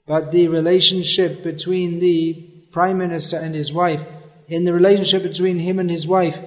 But 0.05 0.31
the 0.31 0.47
relationship 0.47 1.43
between 1.43 1.99
the 1.99 2.33
prime 2.71 2.97
minister 2.97 3.37
and 3.37 3.53
his 3.53 3.71
wife 3.71 4.03
in 4.47 4.63
the 4.63 4.73
relationship 4.73 5.23
between 5.23 5.59
him 5.59 5.79
and 5.79 5.89
his 5.89 6.07
wife, 6.07 6.39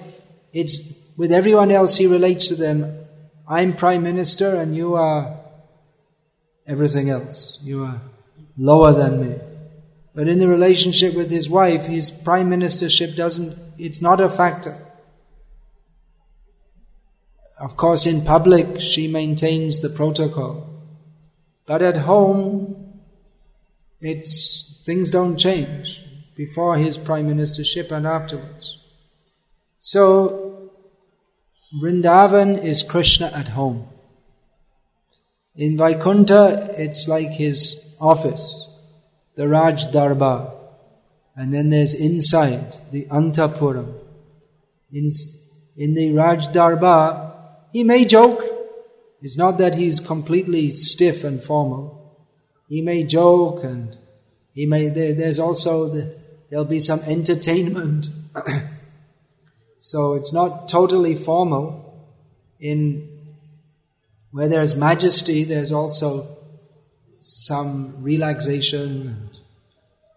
it's 0.51 0.81
with 1.17 1.31
everyone 1.31 1.71
else 1.71 1.97
he 1.97 2.07
relates 2.07 2.47
to 2.47 2.55
them, 2.55 3.05
I'm 3.47 3.73
prime 3.73 4.03
minister 4.03 4.55
and 4.55 4.75
you 4.75 4.95
are 4.95 5.37
everything 6.65 7.09
else. 7.09 7.59
You 7.61 7.83
are 7.83 8.01
lower 8.57 8.93
than 8.93 9.21
me. 9.21 9.39
But 10.13 10.27
in 10.27 10.39
the 10.39 10.47
relationship 10.47 11.13
with 11.13 11.29
his 11.29 11.49
wife, 11.49 11.85
his 11.85 12.11
prime 12.11 12.49
ministership 12.49 13.15
doesn't, 13.15 13.57
it's 13.77 14.01
not 14.01 14.19
a 14.19 14.29
factor. 14.29 14.77
of 17.59 17.77
course, 17.77 18.07
in 18.07 18.23
public, 18.25 18.79
she 18.79 19.07
maintains 19.07 19.81
the 19.81 19.89
protocol. 19.89 20.67
But 21.67 21.83
at 21.83 21.95
home, 21.95 22.99
it's, 23.99 24.81
things 24.83 25.11
don't 25.11 25.37
change 25.37 26.03
before 26.35 26.77
his 26.77 26.97
prime 26.97 27.27
ministership 27.27 27.91
and 27.91 28.07
afterwards. 28.07 28.77
So, 29.79 30.69
Vrindavan 31.81 32.63
is 32.63 32.83
Krishna 32.83 33.27
at 33.27 33.49
home. 33.49 33.87
In 35.55 35.77
Vaikuntha, 35.77 36.73
it's 36.77 37.07
like 37.07 37.31
his 37.31 37.83
office, 37.99 38.69
the 39.35 39.47
Raj 39.47 39.91
Darbar. 39.91 40.53
And 41.35 41.53
then 41.53 41.69
there's 41.69 41.93
inside, 41.93 42.77
the 42.91 43.05
Antapuram. 43.05 43.93
In, 44.91 45.09
in 45.77 45.93
the 45.93 46.13
Raj 46.13 46.51
Darbar, 46.51 47.33
he 47.71 47.83
may 47.83 48.05
joke. 48.05 48.43
It's 49.21 49.37
not 49.37 49.57
that 49.57 49.75
he's 49.75 49.99
completely 49.99 50.71
stiff 50.71 51.23
and 51.23 51.41
formal. 51.41 52.17
He 52.67 52.81
may 52.81 53.03
joke 53.03 53.63
and 53.63 53.97
he 54.53 54.65
may, 54.65 54.89
there, 54.89 55.13
there's 55.13 55.39
also, 55.39 55.87
the, 55.87 56.20
there'll 56.51 56.65
be 56.65 56.81
some 56.81 56.99
entertainment. 57.01 58.09
so 59.77 60.13
it's 60.13 60.33
not 60.33 60.69
totally 60.69 61.15
formal. 61.15 61.87
In 62.59 63.07
where 64.29 64.47
there's 64.47 64.75
majesty, 64.75 65.45
there's 65.45 65.71
also 65.71 66.37
some 67.19 68.03
relaxation. 68.03 69.29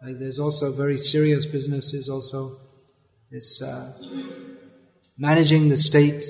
Like 0.05 0.19
there's 0.19 0.41
also 0.41 0.73
very 0.73 0.99
serious 0.99 1.47
businesses. 1.47 2.11
Also, 2.11 2.59
this 3.31 3.63
uh, 3.63 3.93
managing 5.17 5.69
the 5.69 5.77
state. 5.77 6.27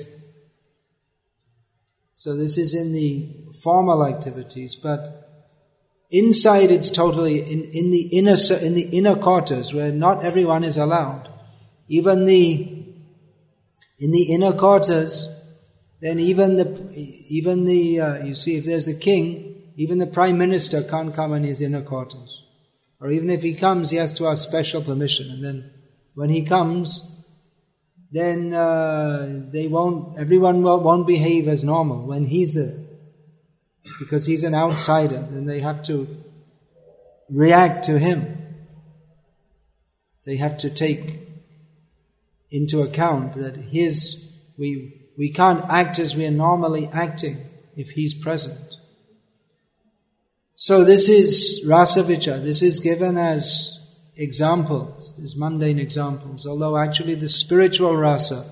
So 2.13 2.37
this 2.37 2.57
is 2.57 2.73
in 2.73 2.93
the 2.93 3.29
formal 3.61 4.05
activities, 4.05 4.75
but 4.75 5.24
inside 6.11 6.71
it's 6.71 6.89
totally 6.89 7.39
in, 7.39 7.63
in 7.71 7.91
the 7.91 8.09
inner 8.11 8.35
in 8.61 8.73
the 8.75 8.89
inner 8.91 9.15
quarters 9.15 9.73
where 9.73 9.91
not 9.91 10.23
everyone 10.23 10.63
is 10.63 10.77
allowed. 10.77 11.29
Even 11.87 12.25
the 12.25 12.83
in 13.99 14.11
the 14.11 14.33
inner 14.33 14.53
quarters, 14.53 15.29
then 16.01 16.19
even 16.19 16.57
the 16.57 16.91
even 17.29 17.65
the 17.65 17.99
uh, 17.99 18.23
you 18.23 18.33
see 18.33 18.55
if 18.55 18.65
there's 18.65 18.87
a 18.87 18.93
king, 18.93 19.71
even 19.75 19.99
the 19.99 20.07
prime 20.07 20.37
minister 20.37 20.83
can't 20.83 21.15
come 21.15 21.33
in 21.33 21.43
his 21.43 21.61
inner 21.61 21.81
quarters, 21.81 22.43
or 22.99 23.11
even 23.11 23.29
if 23.29 23.43
he 23.43 23.53
comes, 23.53 23.89
he 23.89 23.97
has 23.97 24.13
to 24.13 24.27
ask 24.27 24.43
special 24.43 24.81
permission, 24.81 25.29
and 25.29 25.43
then 25.43 25.71
when 26.15 26.29
he 26.29 26.45
comes, 26.45 27.01
then 28.11 28.53
uh, 28.53 29.41
they 29.51 29.67
won't, 29.67 30.17
everyone 30.17 30.63
won't 30.63 31.05
behave 31.05 31.49
as 31.49 31.63
normal 31.63 32.05
when 32.05 32.25
he's 32.25 32.53
there. 32.53 32.84
Because 33.99 34.25
he's 34.25 34.43
an 34.43 34.55
outsider, 34.55 35.27
then 35.29 35.45
they 35.45 35.59
have 35.59 35.83
to 35.83 36.07
react 37.29 37.85
to 37.85 37.97
him. 37.99 38.37
They 40.25 40.37
have 40.37 40.57
to 40.59 40.69
take 40.69 41.19
into 42.49 42.81
account 42.81 43.33
that 43.33 43.55
his, 43.55 44.31
we, 44.57 45.09
we 45.17 45.29
can't 45.29 45.65
act 45.69 45.99
as 45.99 46.15
we 46.15 46.25
are 46.25 46.31
normally 46.31 46.87
acting 46.91 47.37
if 47.75 47.91
he's 47.91 48.13
present. 48.13 48.75
So 50.55 50.83
this 50.83 51.09
is 51.09 51.63
Rasavicha. 51.65 52.43
This 52.43 52.61
is 52.61 52.79
given 52.79 53.17
as 53.17 53.79
examples, 54.15 55.13
these 55.17 55.35
mundane 55.35 55.79
examples, 55.79 56.47
although 56.47 56.77
actually 56.77 57.15
the 57.15 57.29
spiritual 57.29 57.95
rasa, 57.95 58.49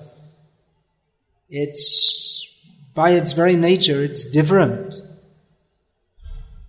it's, 1.48 2.50
by 2.94 3.12
its 3.12 3.32
very 3.32 3.56
nature, 3.56 4.02
it's 4.02 4.24
different 4.24 4.94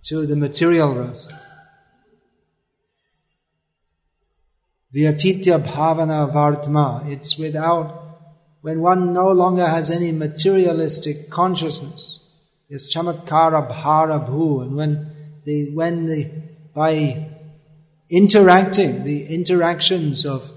to 0.08 0.24
the 0.24 0.36
material 0.36 0.94
rasa. 0.94 1.40
Vyatitya 4.94 5.62
bhavana 5.62 6.32
vartma, 6.32 7.10
it's 7.10 7.36
without, 7.36 8.20
when 8.62 8.80
one 8.80 9.12
no 9.12 9.28
longer 9.28 9.66
has 9.66 9.90
any 9.90 10.12
materialistic 10.12 11.28
consciousness, 11.28 12.20
it's 12.68 12.94
chamatkara 12.94 13.68
bhara 13.70 14.26
bhu, 14.28 14.62
and 14.62 14.76
when 14.76 15.10
the, 15.44 15.74
when 15.74 16.06
the, 16.06 16.30
by 16.74 17.30
interacting, 18.08 19.02
the 19.04 19.26
interactions 19.26 20.24
of 20.24 20.50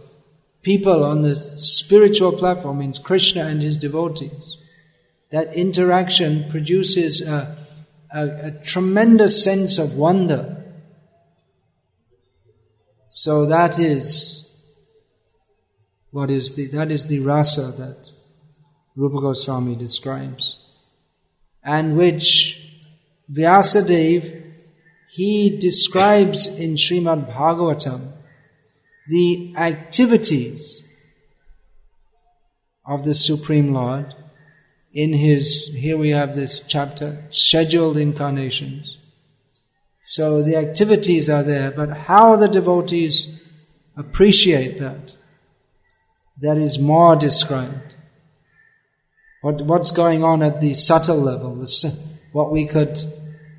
people 0.61 1.03
on 1.03 1.21
the 1.21 1.35
spiritual 1.35 2.31
platform 2.31 2.79
means 2.79 2.99
Krishna 2.99 3.45
and 3.45 3.61
his 3.61 3.77
devotees. 3.77 4.57
That 5.31 5.53
interaction 5.53 6.49
produces 6.49 7.27
a, 7.27 7.58
a, 8.13 8.47
a 8.47 8.51
tremendous 8.51 9.43
sense 9.43 9.77
of 9.77 9.95
wonder. 9.95 10.63
So 13.09 13.45
that 13.45 13.79
is 13.79 14.45
what 16.11 16.29
is 16.31 16.55
the 16.55 16.67
that 16.69 16.91
is 16.91 17.07
the 17.07 17.19
rasa 17.19 17.71
that 17.77 18.11
Rupa 18.95 19.21
Goswami 19.21 19.75
describes, 19.75 20.63
and 21.63 21.97
which 21.97 22.79
Vyasadeva 23.31 24.53
he 25.09 25.57
describes 25.57 26.47
in 26.47 26.75
Srimad 26.75 27.31
Bhagavatam 27.31 28.13
the 29.07 29.53
activities 29.57 30.83
of 32.85 33.03
the 33.03 33.15
Supreme 33.15 33.73
Lord 33.73 34.13
in 34.93 35.13
his, 35.13 35.67
here 35.67 35.97
we 35.97 36.09
have 36.09 36.35
this 36.35 36.61
chapter, 36.61 37.23
scheduled 37.29 37.97
incarnations. 37.97 38.97
So 40.01 40.41
the 40.41 40.55
activities 40.55 41.29
are 41.29 41.43
there, 41.43 41.71
but 41.71 41.89
how 41.89 42.35
the 42.35 42.47
devotees 42.47 43.39
appreciate 43.95 44.79
that, 44.79 45.15
that 46.41 46.57
is 46.57 46.79
more 46.79 47.15
described. 47.15 47.95
What, 49.41 49.61
what's 49.61 49.91
going 49.91 50.23
on 50.23 50.41
at 50.41 50.61
the 50.61 50.73
subtle 50.73 51.19
level, 51.19 51.55
the, 51.55 51.99
what 52.31 52.51
we 52.51 52.65
could, 52.65 52.97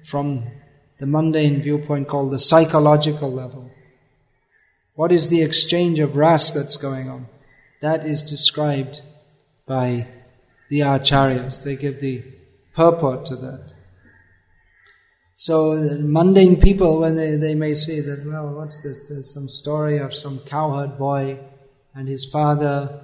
from 0.04 0.44
the 0.98 1.06
mundane 1.06 1.62
viewpoint 1.62 2.08
called 2.08 2.30
the 2.30 2.38
psychological 2.38 3.32
level. 3.32 3.70
What 4.94 5.12
is 5.12 5.28
the 5.28 5.42
exchange 5.42 5.98
of 6.00 6.16
ras 6.16 6.50
that's 6.50 6.76
going 6.76 7.08
on? 7.08 7.26
That 7.80 8.04
is 8.04 8.20
described 8.20 9.00
by 9.66 10.06
the 10.70 10.80
acharyas. 10.80 11.62
They 11.64 11.76
give 11.76 12.00
the 12.00 12.22
purport 12.72 13.26
to 13.26 13.37
that. 13.37 13.74
So 15.35 15.96
mundane 16.00 16.61
people, 16.61 17.00
when 17.00 17.14
they, 17.14 17.37
they 17.37 17.54
may 17.54 17.74
say 17.74 18.00
that, 18.00 18.26
well, 18.26 18.54
what's 18.54 18.83
this? 18.83 19.09
There's 19.09 19.33
some 19.33 19.48
story 19.48 19.98
of 19.98 20.14
some 20.14 20.38
cowherd 20.40 20.98
boy 20.98 21.38
and 21.94 22.09
his 22.09 22.26
father, 22.26 23.00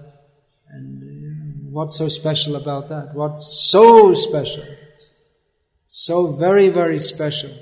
and 0.69 1.73
what's 1.73 1.97
so 1.97 2.09
special 2.09 2.57
about 2.57 2.89
that? 2.91 3.15
What's 3.15 3.69
so 3.71 4.15
special? 4.15 4.65
So 5.87 6.37
very, 6.37 6.69
very 6.69 6.99
special 6.99 7.53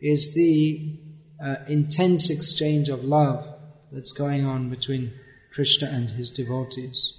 is 0.00 0.32
the 0.34 1.00
uh, 1.44 1.56
intense 1.66 2.30
exchange 2.30 2.88
of 2.88 3.02
love 3.02 3.52
that's 3.90 4.12
going 4.12 4.44
on 4.44 4.70
between 4.70 5.12
Krishna 5.52 5.88
and 5.88 6.10
his 6.10 6.30
devotees. 6.30 7.17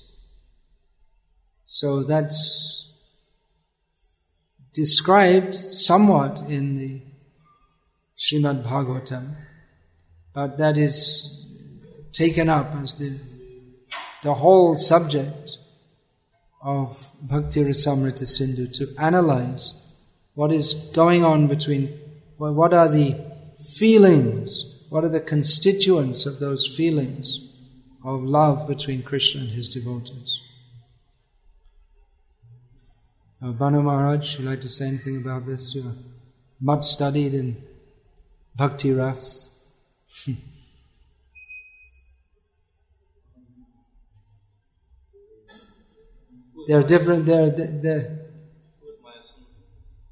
So 1.72 2.02
that's 2.02 2.92
described 4.74 5.54
somewhat 5.54 6.42
in 6.50 6.78
the 6.78 7.02
Srimad 8.18 8.64
Bhagavatam, 8.64 9.36
but 10.34 10.58
that 10.58 10.80
is 10.80 11.46
taken 12.12 12.50
up 12.50 12.74
as 12.74 12.98
the, 12.98 13.20
the 14.24 14.34
whole 14.34 14.78
subject 14.78 15.58
of 16.64 17.08
Bhakti 17.22 17.64
Rasamrita 17.64 18.28
Sindhu 18.28 18.66
to 18.74 18.96
analyze 18.98 19.80
what 20.34 20.52
is 20.52 20.74
going 20.74 21.24
on 21.24 21.48
between 21.48 22.00
well, 22.40 22.54
what 22.56 22.74
are 22.74 22.90
the 22.90 23.16
feelings? 23.78 24.86
What 24.90 25.04
are 25.04 25.10
the 25.10 25.22
constituents 25.22 26.26
of 26.26 26.40
those 26.40 26.66
feelings 26.66 27.48
of 28.04 28.24
love 28.24 28.68
between 28.68 29.04
Krishna 29.04 29.42
and 29.42 29.52
his 29.52 29.70
devotees? 29.70 30.39
Uh, 33.42 33.54
Bhanu 33.54 33.82
Maharaj, 33.82 34.36
would 34.36 34.44
you 34.44 34.50
like 34.50 34.60
to 34.62 34.68
say 34.68 34.88
anything 34.88 35.16
about 35.16 35.46
this? 35.46 35.74
You're 35.74 35.94
much 36.60 36.84
studied 36.84 37.34
in 37.34 37.56
Bhakti 38.54 38.92
Ras. 38.92 39.64
they're 46.68 46.84
different, 46.84 47.26
they're, 47.26 47.50
they're, 47.50 48.20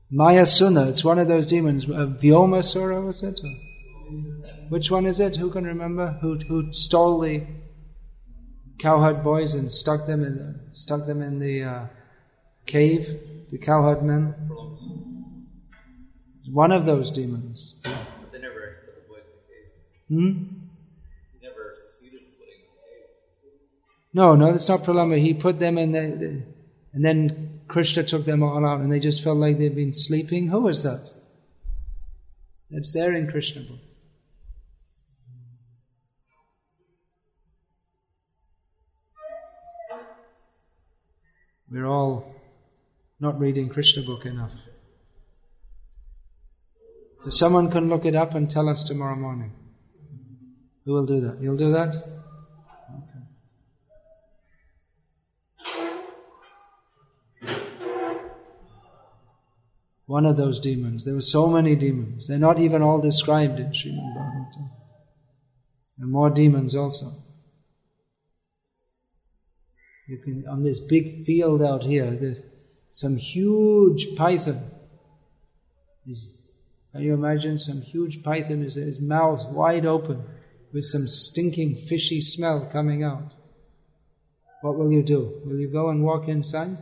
Maya 0.09 0.43
Mayasuna, 0.43 0.87
it's 0.87 1.03
one 1.03 1.19
of 1.19 1.27
those 1.27 1.47
demons. 1.47 1.83
Uh, 1.83 2.15
Vyomasura, 2.21 3.05
was 3.05 3.21
it? 3.23 3.37
Which 4.69 4.89
one 4.89 5.05
is 5.05 5.19
it? 5.19 5.35
Who 5.35 5.51
can 5.51 5.65
remember? 5.65 6.17
Who, 6.21 6.39
who 6.47 6.71
stole 6.71 7.19
the 7.19 7.45
cowherd 8.79 9.21
boys 9.21 9.53
and 9.53 9.69
stuck 9.69 10.05
them 10.07 10.23
in 10.23 10.37
the, 10.37 10.61
stuck 10.71 11.05
them 11.05 11.21
in 11.21 11.39
the 11.39 11.63
uh, 11.63 11.87
cave, 12.67 13.47
the 13.49 13.57
cowherd 13.57 14.03
men. 14.03 14.35
One 16.51 16.71
of 16.71 16.85
those 16.85 17.09
demons. 17.11 17.75
But 17.83 18.31
they 18.31 18.39
never 18.39 18.77
put 18.85 18.95
the 18.95 19.09
boys 19.09 19.23
in 19.25 20.15
the 20.15 20.23
cave. 20.23 20.45
Hmm? 20.47 20.55
He 21.33 21.47
never 21.47 21.75
succeeded 21.77 22.21
in 22.21 22.27
putting 22.37 22.61
them 22.61 22.69
in 23.43 23.49
the 23.49 23.49
cave. 23.49 23.59
No, 24.13 24.35
no, 24.35 24.51
that's 24.51 24.67
not 24.67 24.83
Pralamba. 24.83 25.19
He 25.19 25.33
put 25.33 25.59
them 25.59 25.77
in 25.77 25.91
the, 25.91 25.99
the, 25.99 26.43
and 26.93 27.03
then 27.03 27.61
Krishna 27.67 28.03
took 28.03 28.25
them 28.25 28.43
all 28.43 28.65
out 28.65 28.79
and 28.79 28.91
they 28.91 28.99
just 28.99 29.23
felt 29.23 29.37
like 29.37 29.57
they'd 29.57 29.75
been 29.75 29.93
sleeping. 29.93 30.47
Who 30.47 30.61
was 30.61 30.83
that? 30.83 31.11
That's 32.69 32.93
there 32.93 33.13
in 33.13 33.29
Krishna 33.29 33.63
book. 33.63 33.79
We're 41.69 41.85
all 41.85 42.36
not 43.19 43.39
reading 43.39 43.69
Krishna 43.69 44.03
book 44.03 44.25
enough. 44.25 44.53
So 47.19 47.29
someone 47.29 47.71
can 47.71 47.89
look 47.89 48.05
it 48.05 48.15
up 48.15 48.35
and 48.35 48.49
tell 48.49 48.69
us 48.69 48.83
tomorrow 48.83 49.15
morning. 49.15 49.51
Who 50.85 50.93
will 50.93 51.05
do 51.05 51.19
that? 51.21 51.41
You'll 51.41 51.57
do 51.57 51.71
that? 51.71 51.95
Okay. 57.43 57.55
One 60.05 60.25
of 60.25 60.37
those 60.37 60.59
demons. 60.59 61.03
There 61.03 61.15
were 61.15 61.21
so 61.21 61.47
many 61.47 61.75
demons. 61.75 62.27
They're 62.27 62.37
not 62.37 62.59
even 62.59 62.81
all 62.81 63.01
described 63.01 63.59
in 63.59 63.71
Srimad 63.71 64.15
Bhagavatam. 64.15 64.69
Are 65.99 66.05
more 66.05 66.29
demons 66.29 66.75
also. 66.75 67.07
You 70.07 70.19
can, 70.19 70.45
on 70.47 70.63
this 70.63 70.79
big 70.79 71.25
field 71.25 71.61
out 71.61 71.83
here, 71.83 72.11
there's 72.11 72.45
some 72.97 73.15
huge 73.15 74.15
python. 74.15 74.59
Can 76.03 77.03
you 77.03 77.13
imagine 77.13 77.59
some 77.59 77.79
huge 77.79 78.23
python 78.23 78.63
is 78.63 78.73
his 78.73 78.99
mouth 78.99 79.45
wide 79.49 79.85
open 79.85 80.23
with 80.73 80.83
some 80.83 81.07
stinking 81.07 81.75
fishy 81.75 82.19
smell 82.21 82.65
coming 82.65 83.03
out? 83.03 83.35
What 84.61 84.79
will 84.79 84.91
you 84.91 85.03
do? 85.03 85.39
Will 85.45 85.59
you 85.59 85.67
go 85.71 85.89
and 85.89 86.03
walk 86.03 86.27
inside? 86.27 86.79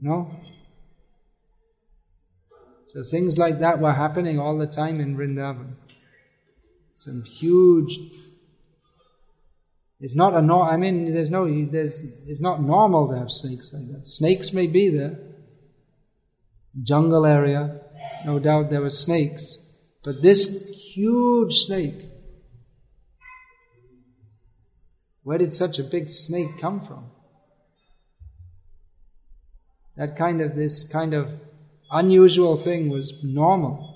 No? 0.00 0.30
So 2.86 3.02
things 3.02 3.38
like 3.38 3.58
that 3.58 3.80
were 3.80 3.92
happening 3.92 4.38
all 4.38 4.56
the 4.56 4.68
time 4.68 5.00
in 5.00 5.16
Vrindavan. 5.16 5.72
Some 6.94 7.24
huge 7.24 7.98
it's 10.02 10.16
not 10.16 10.34
a 10.34 10.42
no, 10.42 10.62
I 10.62 10.76
mean, 10.76 11.14
there's 11.14 11.30
no, 11.30 11.46
there's, 11.46 12.00
it's 12.26 12.40
not 12.40 12.60
normal 12.60 13.08
to 13.08 13.16
have 13.16 13.30
snakes 13.30 13.72
like 13.72 13.86
that. 13.92 14.04
Snakes 14.04 14.52
may 14.52 14.66
be 14.66 14.88
there. 14.88 15.16
Jungle 16.82 17.24
area, 17.24 17.80
no 18.26 18.40
doubt 18.40 18.68
there 18.68 18.80
were 18.80 18.90
snakes. 18.90 19.58
But 20.02 20.20
this 20.20 20.46
huge 20.92 21.52
snake, 21.52 22.10
where 25.22 25.38
did 25.38 25.52
such 25.52 25.78
a 25.78 25.84
big 25.84 26.08
snake 26.08 26.58
come 26.60 26.80
from? 26.80 27.12
That 29.96 30.16
kind 30.16 30.40
of, 30.40 30.56
this 30.56 30.82
kind 30.82 31.14
of 31.14 31.28
unusual 31.92 32.56
thing 32.56 32.88
was 32.88 33.22
normal 33.22 33.88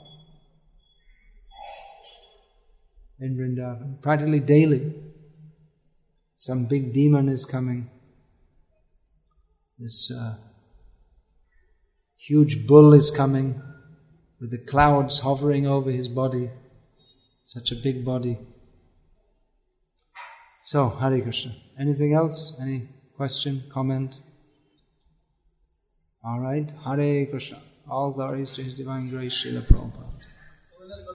in 3.19 3.37
Vrindavan, 3.37 4.01
practically 4.03 4.39
daily. 4.39 4.95
Some 6.37 6.67
big 6.67 6.93
demon 6.93 7.29
is 7.29 7.45
coming. 7.45 7.91
This 9.79 10.11
uh, 10.11 10.37
huge 12.17 12.67
bull 12.67 12.95
is 12.95 13.11
coming 13.11 13.63
with 14.41 14.51
the 14.51 14.59
clouds 14.59 15.21
hovering 15.21 15.67
over 15.67 15.91
his 15.91 16.09
body. 16.09 16.51
Such 17.45 17.73
a 17.73 17.77
big 17.77 18.05
body. 18.05 18.39
So, 20.65 20.89
Hare 20.89 21.21
Krishna. 21.21 21.55
Anything 21.79 22.13
else? 22.13 22.59
Any 22.61 22.89
question, 23.17 23.63
comment? 23.73 24.17
All 26.25 26.41
right. 26.41 26.69
Hare 26.85 27.27
Krishna. 27.27 27.61
All 27.89 28.13
glories 28.13 28.51
to 28.53 28.63
His 28.65 28.75
divine 28.75 29.09
grace, 29.09 29.45
Srila 29.45 29.63
Prabhupada. 29.63 30.16